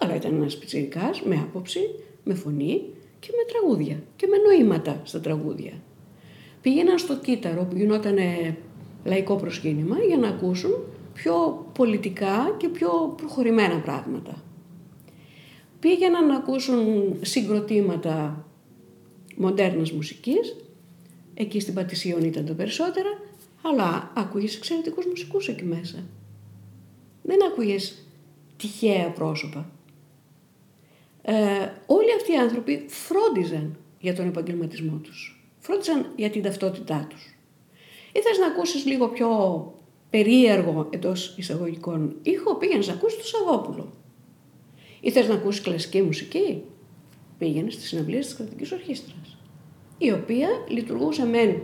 Αλλά 0.00 0.14
ήταν 0.14 0.34
ένας 0.34 0.58
πιτσιρικάς 0.58 1.22
με 1.22 1.34
άποψη, 1.34 1.80
με 2.24 2.34
φωνή 2.34 2.82
και 3.20 3.28
με 3.30 3.52
τραγούδια 3.52 4.02
και 4.16 4.26
με 4.26 4.36
νοήματα 4.36 5.00
στα 5.04 5.20
τραγούδια. 5.20 5.72
Πήγαιναν 6.60 6.98
στο 6.98 7.16
κύτταρο 7.16 7.64
που 7.64 7.76
γινόταν 7.76 8.16
λαϊκό 9.04 9.36
προσκύνημα 9.36 9.98
για 9.98 10.16
να 10.16 10.28
ακούσουν 10.28 10.70
πιο 11.12 11.66
πολιτικά 11.74 12.54
και 12.56 12.68
πιο 12.68 13.14
προχωρημένα 13.16 13.78
πράγματα. 13.78 14.42
Πήγαιναν 15.80 16.26
να 16.26 16.36
ακούσουν 16.36 17.14
συγκροτήματα 17.20 18.46
μοντέρνας 19.36 19.92
μουσικής, 19.92 20.56
εκεί 21.34 21.60
στην 21.60 21.74
Πατησίων 21.74 22.22
ήταν 22.22 22.46
τα 22.46 22.52
περισσότερα, 22.52 23.08
αλλά 23.62 24.12
άκουγες 24.14 24.56
εξαιρετικούς 24.56 25.06
μουσικούς 25.06 25.48
εκεί 25.48 25.64
μέσα. 25.64 26.04
Δεν 27.22 27.38
άκουγες 27.46 28.06
τυχαία 28.56 29.10
πρόσωπα. 29.10 29.70
Ε, 31.22 31.34
όλοι 31.86 32.14
αυτοί 32.16 32.32
οι 32.32 32.36
άνθρωποι 32.36 32.84
φρόντιζαν 32.88 33.76
για 34.00 34.14
τον 34.14 34.26
επαγγελματισμό 34.26 34.96
τους. 34.96 35.46
Φρόντιζαν 35.58 36.12
για 36.16 36.30
την 36.30 36.42
ταυτότητά 36.42 37.06
τους. 37.10 37.33
Ή 38.16 38.20
θες 38.20 38.38
να 38.38 38.46
ακούσεις 38.46 38.86
λίγο 38.86 39.08
πιο 39.08 39.28
περίεργο 40.10 40.88
εντός 40.90 41.34
εισαγωγικών 41.38 42.16
ήχο, 42.22 42.56
πήγαινε 42.56 42.84
να 42.86 42.92
ακούσεις 42.92 43.18
το 43.18 43.26
Σαββόπουλο. 43.26 43.92
Ή 45.00 45.10
θες 45.10 45.28
να 45.28 45.34
ακούσεις 45.34 45.60
κλασική 45.60 46.02
μουσική, 46.02 46.62
πήγαινε 47.38 47.70
στις 47.70 47.88
συναυλίες 47.88 48.26
της 48.26 48.34
κρατικής 48.34 48.72
ορχήστρας, 48.72 49.38
η 49.98 50.12
οποία 50.12 50.48
λειτουργούσε 50.68 51.26
μεν 51.26 51.62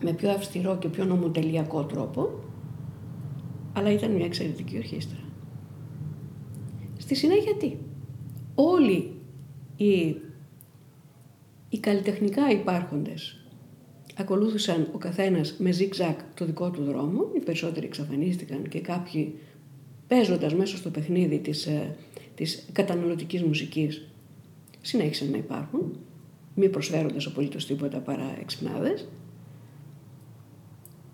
με 0.00 0.12
πιο 0.12 0.30
αυστηρό 0.30 0.76
και 0.78 0.88
πιο 0.88 1.04
νομοτελειακό 1.04 1.84
τρόπο, 1.84 2.30
αλλά 3.72 3.90
ήταν 3.90 4.10
μια 4.10 4.24
εξαιρετική 4.24 4.76
ορχήστρα. 4.76 5.18
Στη 6.96 7.14
συνέχεια 7.14 7.54
τι; 7.54 7.76
Όλοι 8.54 9.12
οι, 9.76 10.16
οι 11.68 11.78
καλλιτεχνικά 11.80 12.50
υπάρχοντες 12.50 13.43
ακολούθησαν 14.16 14.88
ο 14.92 14.98
καθένας 14.98 15.54
με 15.58 15.70
ζικ-ζακ 15.70 16.18
το 16.34 16.44
δικό 16.44 16.70
του 16.70 16.84
δρόμο, 16.84 17.30
οι 17.34 17.38
περισσότεροι 17.38 17.86
εξαφανίστηκαν 17.86 18.68
και 18.68 18.80
κάποιοι 18.80 19.34
παίζοντας 20.06 20.54
μέσα 20.54 20.76
στο 20.76 20.90
παιχνίδι 20.90 21.38
της, 21.38 21.66
ε, 21.66 21.96
της 22.34 22.68
καταναλωτικής 22.72 23.42
μουσικής 23.42 24.08
συνέχισαν 24.80 25.30
να 25.30 25.36
υπάρχουν, 25.36 25.96
μη 26.54 26.68
προσφέροντας 26.68 27.26
απολύτως 27.26 27.66
τίποτα 27.66 27.98
παρά 27.98 28.36
εξυπνάδες. 28.40 29.08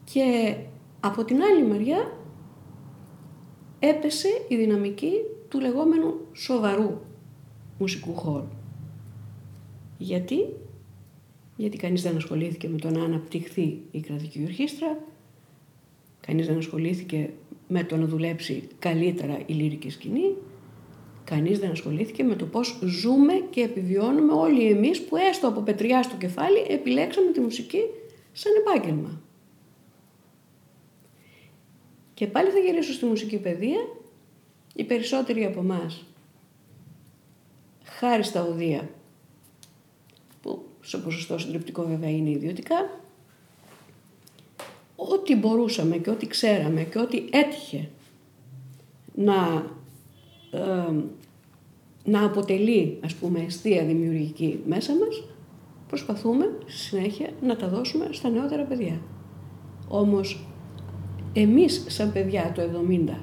Και 0.04 0.56
από 1.00 1.24
την 1.24 1.42
άλλη 1.42 1.66
μεριά 1.66 2.18
έπεσε 3.78 4.28
η 4.48 4.56
δυναμική 4.56 5.12
του 5.48 5.60
λεγόμενου 5.60 6.14
σοβαρού 6.32 7.00
μουσικού 7.78 8.14
χώρου. 8.14 8.48
Γιατί; 9.98 10.36
Γιατί 11.60 11.76
κανείς 11.76 12.02
δεν 12.02 12.16
ασχολήθηκε 12.16 12.68
με 12.68 12.78
το 12.78 12.90
να 12.90 13.04
αναπτυχθεί 13.04 13.80
η 13.90 14.00
κρατική 14.00 14.42
ορχήστρα, 14.44 14.98
κανείς 16.20 16.46
δεν 16.46 16.56
ασχολήθηκε 16.56 17.30
με 17.68 17.84
το 17.84 17.96
να 17.96 18.06
δουλέψει 18.06 18.68
καλύτερα 18.78 19.38
η 19.46 19.52
λύρικη 19.52 19.90
σκηνή, 19.90 20.36
κανείς 21.24 21.58
δεν 21.58 21.70
ασχολήθηκε 21.70 22.22
με 22.22 22.34
το 22.34 22.44
πώς 22.44 22.78
ζούμε 22.82 23.32
και 23.50 23.60
επιβιώνουμε 23.60 24.32
όλοι 24.32 24.70
εμείς 24.70 25.02
που 25.02 25.16
έστω 25.16 25.48
από 25.48 25.60
πετριά 25.60 26.02
στο 26.02 26.16
κεφάλι 26.16 26.66
επιλέξαμε 26.68 27.30
τη 27.30 27.40
μουσική 27.40 27.80
σαν 28.32 28.52
επάγγελμα. 28.58 29.20
Και 32.14 32.26
πάλι 32.26 32.50
θα 32.50 32.58
γυρίσω 32.58 32.92
στη 32.92 33.04
μουσική 33.04 33.38
παιδεία. 33.38 33.80
Οι 34.74 34.84
περισσότεροι 34.84 35.44
από 35.44 35.60
εμάς, 35.60 36.04
χάρη 37.84 38.22
στα 38.22 38.44
οδεία 38.44 38.88
σε 40.90 40.98
ποσοστό 40.98 41.38
συντριπτικό 41.38 41.82
βέβαια 41.82 42.10
είναι 42.10 42.30
ιδιωτικά, 42.30 42.90
ό,τι 44.96 45.36
μπορούσαμε 45.36 45.96
και 45.96 46.10
ό,τι 46.10 46.26
ξέραμε 46.26 46.82
και 46.82 46.98
ό,τι 46.98 47.24
έτυχε 47.30 47.88
να, 49.14 49.66
να 52.04 52.24
αποτελεί 52.24 52.98
ας 53.04 53.14
πούμε 53.14 53.40
αιστεία 53.40 53.84
δημιουργική 53.84 54.60
μέσα 54.66 54.92
μας, 54.92 55.24
προσπαθούμε 55.88 56.58
συνέχεια 56.66 57.30
να 57.42 57.56
τα 57.56 57.68
δώσουμε 57.68 58.08
στα 58.10 58.28
νεότερα 58.28 58.62
παιδιά. 58.62 59.00
Όμως 59.88 60.46
εμείς 61.32 61.84
σαν 61.88 62.12
παιδιά 62.12 62.52
το 62.54 62.62
70 62.88 63.14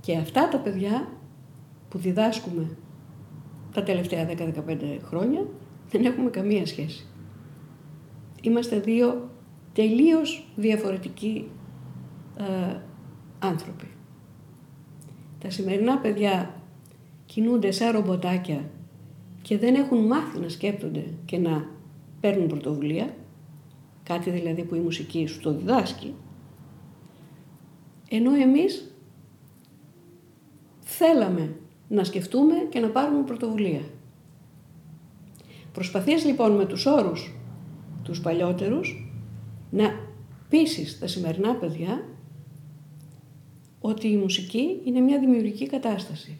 και 0.00 0.16
αυτά 0.16 0.48
τα 0.48 0.58
παιδιά 0.58 1.08
που 1.88 1.98
διδάσκουμε 1.98 2.76
τα 3.72 3.82
τελευταία 3.82 4.28
10-15 4.28 4.98
χρόνια 5.02 5.46
δεν 5.90 6.04
έχουμε 6.04 6.30
καμία 6.30 6.66
σχέση. 6.66 7.06
Είμαστε 8.42 8.78
δύο 8.78 9.30
τελείως 9.72 10.48
διαφορετικοί 10.56 11.48
ε, 12.38 12.76
άνθρωποι. 13.38 13.88
Τα 15.38 15.50
σημερινά 15.50 15.98
παιδιά 15.98 16.54
κινούνται 17.26 17.70
σαν 17.70 17.92
ρομποτάκια 17.92 18.70
και 19.42 19.58
δεν 19.58 19.74
έχουν 19.74 20.06
μάθει 20.06 20.38
να 20.38 20.48
σκέπτονται 20.48 21.04
και 21.24 21.38
να 21.38 21.68
παίρνουν 22.20 22.46
πρωτοβουλία, 22.46 23.14
κάτι 24.02 24.30
δηλαδή 24.30 24.64
που 24.64 24.74
η 24.74 24.80
μουσική 24.80 25.26
σου 25.26 25.40
το 25.40 25.52
διδάσκει, 25.52 26.14
ενώ 28.08 28.34
εμείς 28.34 28.94
θέλαμε 30.80 31.56
να 31.88 32.04
σκεφτούμε 32.04 32.54
και 32.68 32.80
να 32.80 32.88
πάρουμε 32.88 33.22
πρωτοβουλία. 33.22 33.80
Προσπαθείς 35.72 36.24
λοιπόν 36.24 36.52
με 36.52 36.66
τους 36.66 36.86
όρους 36.86 37.34
τους 38.02 38.20
παλιότερους 38.20 39.10
να 39.70 39.90
πείσεις 40.48 40.98
τα 40.98 41.06
σημερινά 41.06 41.54
παιδιά 41.54 42.04
ότι 43.80 44.08
η 44.08 44.16
μουσική 44.16 44.80
είναι 44.84 45.00
μια 45.00 45.18
δημιουργική 45.18 45.66
κατάσταση. 45.66 46.38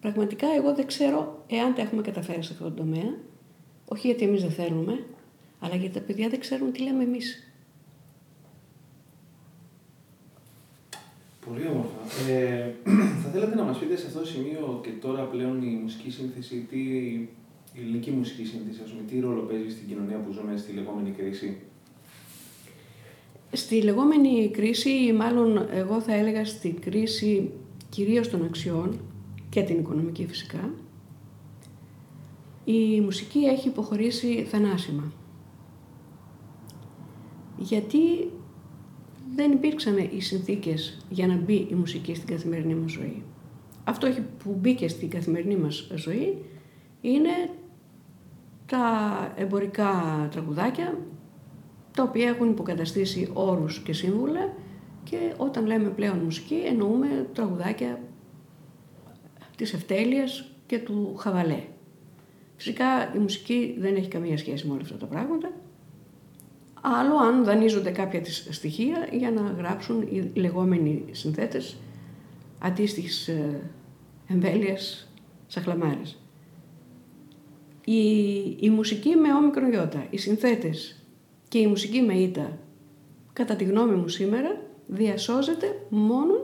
Πραγματικά 0.00 0.46
εγώ 0.56 0.74
δεν 0.74 0.86
ξέρω 0.86 1.44
εάν 1.46 1.74
τα 1.74 1.82
έχουμε 1.82 2.02
καταφέρει 2.02 2.42
σε 2.42 2.52
αυτό 2.52 2.64
το 2.64 2.70
τομέα, 2.70 3.14
όχι 3.88 4.06
γιατί 4.06 4.24
εμείς 4.24 4.42
δεν 4.42 4.50
θέλουμε, 4.50 5.04
αλλά 5.60 5.74
γιατί 5.74 5.94
τα 5.94 6.00
παιδιά 6.00 6.28
δεν 6.28 6.40
ξέρουν 6.40 6.72
τι 6.72 6.82
λέμε 6.82 7.02
εμείς. 7.02 7.52
Πολύ 11.46 11.66
όμορφα. 11.66 12.30
Ε, 12.30 12.74
θα 13.22 13.30
θέλατε 13.30 13.54
να 13.54 13.62
μας 13.62 13.78
πείτε 13.78 13.96
σε 13.96 14.06
αυτό 14.06 14.18
το 14.18 14.26
σημείο 14.26 14.80
και 14.82 14.90
τώρα 14.90 15.22
πλέον 15.22 15.62
η 15.62 15.78
μουσική 15.82 16.10
σύνθεση, 16.10 16.66
τι, 16.70 16.78
η 17.72 17.80
ελληνική 17.80 18.10
μουσική 18.10 18.44
σύνθεση, 18.44 18.80
ας 18.84 18.90
πούμε, 18.90 19.02
τι 19.10 19.20
ρόλο 19.20 19.42
παίζεις 19.42 19.72
στην 19.72 19.88
κοινωνία 19.88 20.18
που 20.18 20.32
ζούμε 20.32 20.56
στη 20.56 20.72
λεγόμενη 20.72 21.10
κρίση; 21.10 21.56
Στη 23.54 23.82
λεγόμενη 23.82 24.50
κρίση, 24.50 24.90
ή 24.90 25.12
μάλλον 25.12 25.66
εγώ 25.70 26.00
θα 26.00 26.14
έλεγα 26.14 26.44
στη 26.44 26.70
κρίση 26.70 27.50
κυρίως 27.88 28.28
των 28.28 28.44
αξιών 28.44 29.00
και 29.48 29.62
την 29.62 29.78
οικονομική 29.78 30.26
φυσικά, 30.26 30.70
η 32.64 33.00
μουσική 33.00 33.38
έχει 33.38 33.68
υποχωρήσει 33.68 34.46
θανάσιμα. 34.50 35.12
Γιατί 37.58 38.30
δεν 39.34 39.52
υπήρξαν 39.52 39.96
οι 40.16 40.20
συνθήκες 40.20 41.06
για 41.10 41.26
να 41.26 41.36
μπει 41.36 41.66
η 41.70 41.74
μουσική 41.74 42.14
στην 42.14 42.28
καθημερινή 42.28 42.74
μας 42.74 42.90
ζωή. 42.90 43.22
Αυτό 43.84 44.08
που 44.44 44.56
μπήκε 44.60 44.88
στην 44.88 45.10
καθημερινή 45.10 45.56
μας 45.56 45.90
ζωή 45.94 46.38
είναι 47.00 47.30
τα 48.72 49.32
εμπορικά 49.36 50.28
τραγουδάκια, 50.30 50.98
τα 51.96 52.02
οποία 52.02 52.28
έχουν 52.28 52.50
υποκαταστήσει 52.50 53.30
όρους 53.32 53.78
και 53.78 53.92
σύμβουλα 53.92 54.52
και 55.04 55.34
όταν 55.36 55.66
λέμε 55.66 55.88
πλέον 55.88 56.18
μουσική 56.18 56.62
εννοούμε 56.66 57.26
τραγουδάκια 57.32 58.00
της 59.56 59.72
ευτέλειας 59.72 60.50
και 60.66 60.78
του 60.78 61.16
χαβαλέ. 61.18 61.62
Φυσικά 62.56 63.14
η 63.14 63.18
μουσική 63.18 63.76
δεν 63.78 63.96
έχει 63.96 64.08
καμία 64.08 64.38
σχέση 64.38 64.66
με 64.66 64.72
όλα 64.72 64.82
αυτά 64.82 64.96
τα 64.96 65.06
πράγματα. 65.06 65.52
Άλλο 66.80 67.16
αν 67.16 67.44
δανείζονται 67.44 67.90
κάποια 67.90 68.20
της 68.20 68.46
στοιχεία 68.50 69.08
για 69.12 69.30
να 69.30 69.40
γράψουν 69.40 70.02
οι 70.02 70.30
λεγόμενοι 70.34 71.04
συνθέτες 71.10 71.76
αντίστοιχης 72.58 73.28
ε, 73.28 73.60
εμβέλειας 74.28 75.08
σαχλαμάρες. 75.46 76.21
Η, 77.84 78.40
η 78.60 78.70
μουσική 78.70 79.14
με 79.16 79.32
όμικρο 79.34 79.68
γιώτα, 79.68 80.06
οι 80.10 80.16
συνθέτες 80.16 81.02
και 81.48 81.58
η 81.58 81.66
μουσική 81.66 82.00
με 82.00 82.14
ήττα, 82.14 82.58
κατά 83.32 83.56
τη 83.56 83.64
γνώμη 83.64 83.94
μου 83.94 84.08
σήμερα, 84.08 84.60
διασώζεται 84.86 85.86
μόνο 85.88 86.34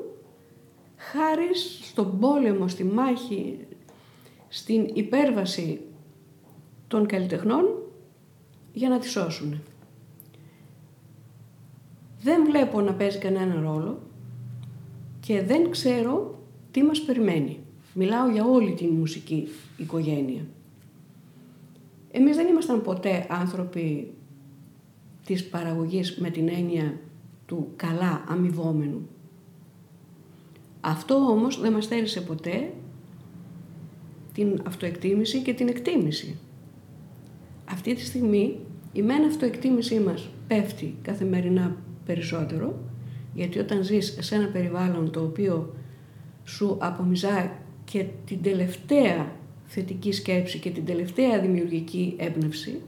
χάρης 0.97 1.81
στον 1.83 2.19
πόλεμο, 2.19 2.69
στη 2.69 2.85
μάχη, 2.85 3.59
στην 4.49 4.91
υπέρβαση 4.93 5.81
των 6.89 7.07
καλλιτεχνών 7.07 7.65
για 8.73 8.89
να 8.89 8.99
τη 8.99 9.09
σώσουν. 9.09 9.61
Δεν 12.23 12.45
βλέπω 12.45 12.81
να 12.81 12.93
παίζει 12.93 13.19
κανένα 13.19 13.61
ρόλο 13.61 14.03
και 15.21 15.43
δεν 15.43 15.71
ξέρω 15.71 16.39
τι 16.71 16.83
μας 16.83 17.01
περιμένει. 17.01 17.59
Μιλάω 17.95 18.29
για 18.29 18.45
όλη 18.45 18.73
την 18.73 18.89
μουσική 18.89 19.49
οικογένεια. 19.77 20.47
Εμείς 22.11 22.37
δεν 22.37 22.49
ήμασταν 22.49 22.83
ποτέ 22.83 23.27
άνθρωποι 23.29 24.13
της 25.25 25.49
παραγωγής 25.49 26.19
με 26.19 26.31
την 26.31 26.49
έννοια 26.49 26.99
του 27.47 27.73
καλά 27.77 28.25
αμοιβόμενου. 28.29 29.09
Αυτό 30.81 31.15
όμως 31.15 31.61
δεν 31.61 31.73
μας 31.73 31.85
στέρισε 31.85 32.21
ποτέ 32.21 32.73
την 34.33 34.63
αυτοεκτίμηση 34.67 35.43
και 35.43 35.55
την 35.55 35.69
εκτίμηση. 35.69 36.39
Αυτή 37.65 37.95
τη 37.95 38.01
στιγμή 38.01 38.59
η 38.93 39.03
μεν 39.03 39.25
αυτοεκτίμησή 39.25 40.01
μας 40.01 40.29
πέφτει 40.47 40.95
καθημερινά 41.03 41.77
περισσότερο, 42.07 42.79
γιατί 43.35 43.59
όταν 43.59 43.83
ζεις 43.83 44.17
σε 44.21 44.35
ένα 44.35 44.49
περιβάλλον 44.49 45.11
το 45.11 45.23
οποίο 45.23 45.75
σου 46.45 46.77
απομυζά 46.81 47.53
και 47.85 48.07
την 48.25 48.43
τελευταία 48.43 49.33
θετική 49.71 50.13
σκέψη 50.13 50.59
και 50.59 50.71
την 50.71 50.85
τελευταία 50.85 51.41
δημιουργική 51.41 52.15
έμπνευση, 52.19 52.81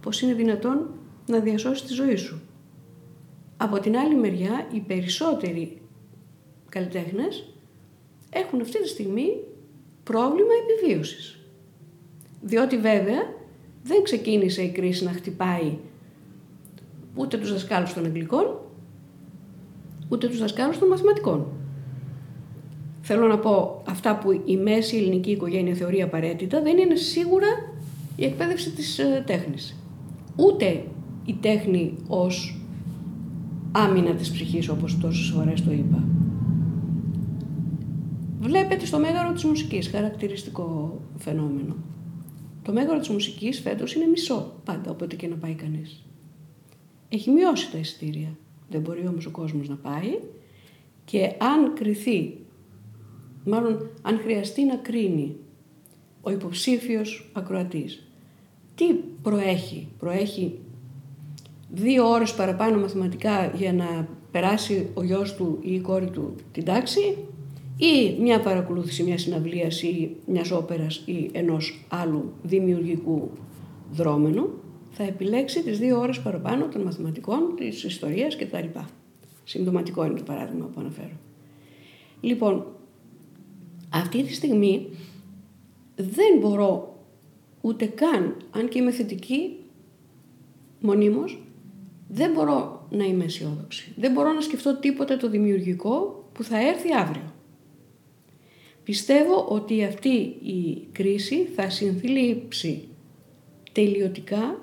πώς 0.00 0.20
είναι 0.20 0.34
δυνατόν 0.34 0.90
να 1.26 1.38
διασώσεις 1.38 1.86
τη 1.86 1.92
ζωή 1.92 2.16
σου. 2.16 2.40
Από 3.56 3.80
την 3.80 3.96
άλλη 3.96 4.14
μεριά, 4.14 4.66
οι 4.72 4.80
περισσότεροι 4.80 5.80
καλλιτέχνες 6.68 7.52
έχουν 8.30 8.60
αυτή 8.60 8.82
τη 8.82 8.88
στιγμή 8.88 9.28
πρόβλημα 10.02 10.52
επιβίωσης. 10.62 11.38
Διότι 12.42 12.78
βέβαια 12.78 13.34
δεν 13.82 14.02
ξεκίνησε 14.02 14.62
η 14.62 14.70
κρίση 14.70 15.04
να 15.04 15.12
χτυπάει 15.12 15.78
ούτε 17.14 17.38
τους 17.38 17.52
δασκάλους 17.52 17.94
των 17.94 18.04
Αγγλικών, 18.04 18.60
ούτε 20.08 20.28
τους 20.28 20.38
δασκάλους 20.38 20.78
των 20.78 20.88
μαθηματικών. 20.88 21.55
Θέλω 23.08 23.26
να 23.26 23.38
πω, 23.38 23.82
αυτά 23.88 24.18
που 24.18 24.42
η 24.44 24.56
μέση 24.56 24.96
ελληνική 24.96 25.30
οικογένεια 25.30 25.74
θεωρεί 25.74 26.02
απαραίτητα 26.02 26.62
δεν 26.62 26.78
είναι 26.78 26.94
σίγουρα 26.94 27.46
η 28.16 28.24
εκπαίδευση 28.24 28.70
της 28.70 28.98
ε, 28.98 29.22
τέχνης. 29.26 29.76
Ούτε 30.36 30.84
η 31.24 31.34
τέχνη 31.40 31.94
ως 32.08 32.60
άμυνα 33.72 34.14
της 34.14 34.30
ψυχής, 34.30 34.68
όπως 34.68 34.98
τόσες 34.98 35.30
φορές 35.30 35.62
το 35.62 35.72
είπα. 35.72 36.04
Βλέπετε 38.40 38.86
στο 38.86 38.98
μέγαρο 38.98 39.32
της 39.32 39.44
μουσικής, 39.44 39.88
χαρακτηριστικό 39.88 41.00
φαινόμενο. 41.16 41.76
Το 42.62 42.72
μέγαρο 42.72 42.98
της 42.98 43.08
μουσικής 43.08 43.60
φέτος 43.60 43.94
είναι 43.94 44.06
μισό 44.06 44.52
πάντα, 44.64 44.90
όποτε 44.90 45.16
και 45.16 45.26
να 45.28 45.36
πάει 45.36 45.54
κανείς. 45.54 46.04
Έχει 47.08 47.30
μειώσει 47.30 47.70
τα 47.70 47.78
εισιτήρια. 47.78 48.36
Δεν 48.70 48.80
μπορεί 48.80 49.06
όμως 49.08 49.26
ο 49.26 49.30
κόσμος 49.30 49.68
να 49.68 49.76
πάει 49.76 50.18
και 51.04 51.32
αν 51.38 51.72
κριθεί, 51.74 52.45
μάλλον 53.46 53.90
αν 54.02 54.18
χρειαστεί 54.18 54.64
να 54.64 54.76
κρίνει 54.76 55.36
ο 56.22 56.30
υποψήφιος 56.30 57.30
ακροατής, 57.32 58.08
τι 58.74 58.84
προέχει, 59.22 59.88
προέχει 59.98 60.58
δύο 61.70 62.10
ώρες 62.10 62.34
παραπάνω 62.34 62.78
μαθηματικά 62.80 63.46
για 63.46 63.72
να 63.72 64.08
περάσει 64.30 64.88
ο 64.94 65.02
γιος 65.02 65.34
του 65.34 65.58
ή 65.62 65.74
η 65.74 65.80
κόρη 65.80 66.10
του 66.10 66.34
την 66.52 66.64
τάξη 66.64 67.16
ή 67.76 68.20
μια 68.20 68.40
παρακολούθηση 68.40 69.02
μια 69.02 69.18
συναυλίας 69.18 69.82
ή 69.82 70.16
μιας 70.26 70.50
όπερας 70.50 71.02
ή 71.06 71.30
ενός 71.32 71.84
άλλου 71.88 72.32
δημιουργικού 72.42 73.30
δρόμενου 73.92 74.48
θα 74.90 75.04
επιλέξει 75.04 75.62
τις 75.62 75.78
δύο 75.78 75.98
ώρες 76.00 76.20
παραπάνω 76.20 76.68
των 76.68 76.82
μαθηματικών, 76.82 77.54
της 77.56 77.84
ιστορίας 77.84 78.36
κτλ. 78.36 78.78
Συμπτωματικό 79.44 80.04
είναι 80.04 80.14
το 80.14 80.22
παράδειγμα 80.22 80.66
που 80.66 80.80
αναφέρω. 80.80 81.16
Λοιπόν, 82.20 82.66
αυτή 83.88 84.22
τη 84.22 84.34
στιγμή 84.34 84.88
δεν 85.96 86.38
μπορώ 86.40 87.00
ούτε 87.60 87.86
καν, 87.86 88.36
αν 88.50 88.68
και 88.68 88.78
είμαι 88.78 88.90
θετική 88.90 89.56
μονίμως, 90.80 91.42
δεν 92.08 92.32
μπορώ 92.32 92.86
να 92.90 93.04
είμαι 93.04 93.24
αισιόδοξη. 93.24 93.92
Δεν 93.96 94.12
μπορώ 94.12 94.32
να 94.32 94.40
σκεφτώ 94.40 94.76
τίποτα 94.76 95.16
το 95.16 95.30
δημιουργικό 95.30 96.24
που 96.32 96.42
θα 96.42 96.68
έρθει 96.68 96.94
αύριο. 96.94 97.32
Πιστεύω 98.82 99.46
ότι 99.48 99.84
αυτή 99.84 100.14
η 100.42 100.88
κρίση 100.92 101.44
θα 101.44 101.70
συνθλίψει 101.70 102.88
τελειωτικά 103.72 104.58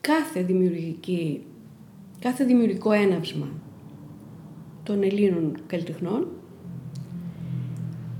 κάθε, 0.00 0.42
δημιουργική, 0.42 1.44
κάθε 2.18 2.44
δημιουργικό 2.44 2.92
έναυσμα 2.92 3.48
των 4.82 5.02
Ελλήνων 5.02 5.56
καλλιτεχνών 5.66 6.28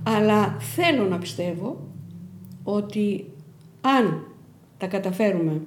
αλλά 0.07 0.57
θέλω 0.59 1.05
να 1.05 1.19
πιστεύω 1.19 1.88
ότι 2.62 3.31
αν 3.81 4.27
τα 4.79 4.87
καταφέρουμε 4.87 5.61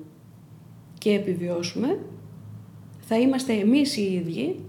και 0.98 1.12
επιβιώσουμε 1.12 2.00
θα 3.00 3.20
είμαστε 3.20 3.54
εμείς 3.54 3.98
οι 3.98 4.14
ίδιοι, 4.14 4.60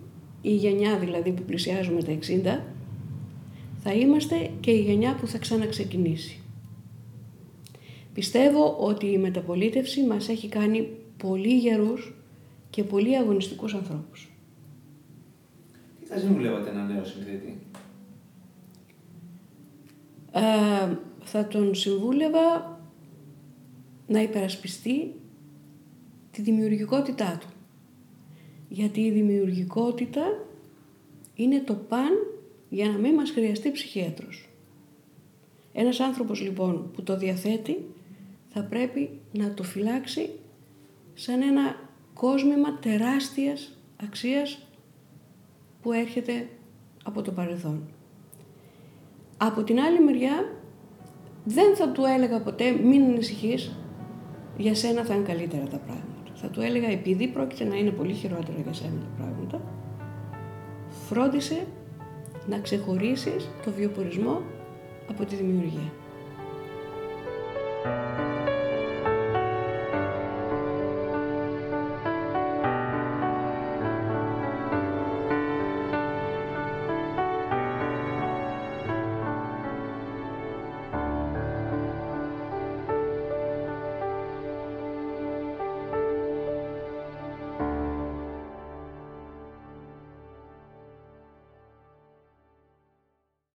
η 0.43 0.55
γενιά 0.55 0.99
δηλαδή 0.99 1.33
που 1.33 1.43
πλησιάζουμε 1.43 2.03
τα 2.03 2.19
60, 2.59 2.61
θα 3.79 3.93
είμαστε 3.93 4.51
και 4.61 4.71
η 4.71 4.81
γενιά 4.81 5.15
που 5.15 5.27
θα 5.27 5.39
ξαναξεκινήσει. 5.39 6.41
Πιστεύω 8.15 8.77
ότι 8.79 9.07
η 9.07 9.19
μεταπολίτευση 9.19 10.03
μας 10.03 10.29
έχει 10.29 10.49
κάνει 10.49 10.89
πολύ 11.17 11.59
γερούς 11.59 12.15
και 12.71 12.85
πολύ 12.85 13.17
αγωνιστικούς 13.17 13.75
ανθρώπους. 13.75 14.31
Τι 16.01 16.07
θα 16.07 16.19
συμβουλεύατε 16.19 16.71
ένα 16.71 16.85
νέο 16.85 17.05
συνθέτη; 17.05 17.59
Ε, 20.33 20.97
θα 21.21 21.47
τον 21.47 21.75
συμβούλευα 21.75 22.79
να 24.07 24.23
υπερασπιστεί 24.23 25.15
τη 26.31 26.43
δημιουργικότητά 26.43 27.39
του. 27.41 27.47
Γιατί 28.69 29.01
η 29.01 29.11
δημιουργικότητα 29.11 30.23
είναι 31.35 31.61
το 31.61 31.75
παν 31.75 32.13
για 32.69 32.89
να 32.89 32.99
μην 32.99 33.15
μας 33.15 33.31
χρειαστεί 33.31 33.71
ψυχίατρος. 33.71 34.49
Ένας 35.73 36.01
άνθρωπος 36.01 36.41
λοιπόν 36.41 36.91
που 36.93 37.03
το 37.03 37.17
διαθέτει 37.17 37.85
θα 38.49 38.63
πρέπει 38.63 39.11
να 39.33 39.55
το 39.55 39.63
φυλάξει 39.63 40.31
σαν 41.15 41.43
ένα 41.43 41.89
κόσμημα 42.15 42.79
τεράστιας 42.79 43.79
αξίας 44.03 44.67
που 45.83 45.93
έρχεται 45.93 46.49
από 47.05 47.23
το 47.23 47.33
παρελθόν. 47.33 47.83
Από 49.41 49.63
την 49.63 49.81
άλλη 49.81 50.01
μεριά 50.01 50.53
δεν 51.45 51.77
θα 51.77 51.89
του 51.89 52.05
έλεγα 52.05 52.41
ποτέ 52.41 52.71
μην 52.71 53.03
ανησυχείς, 53.03 53.77
για 54.57 54.75
σένα 54.75 55.05
θα 55.05 55.15
είναι 55.15 55.27
καλύτερα 55.27 55.65
τα 55.65 55.79
πράγματα. 55.79 56.33
Θα 56.35 56.49
του 56.49 56.61
έλεγα 56.61 56.89
επειδή 56.89 57.29
πρόκειται 57.29 57.65
να 57.65 57.77
είναι 57.77 57.91
πολύ 57.91 58.13
χειρότερα 58.13 58.59
για 58.63 58.73
σένα 58.73 59.01
τα 59.01 59.23
πράγματα, 59.23 59.61
φρόντισε 61.09 61.67
να 62.47 62.59
ξεχωρίσεις 62.59 63.51
το 63.65 63.71
βιοπορισμό 63.71 64.43
από 65.09 65.25
τη 65.25 65.35
δημιουργία. 65.35 65.93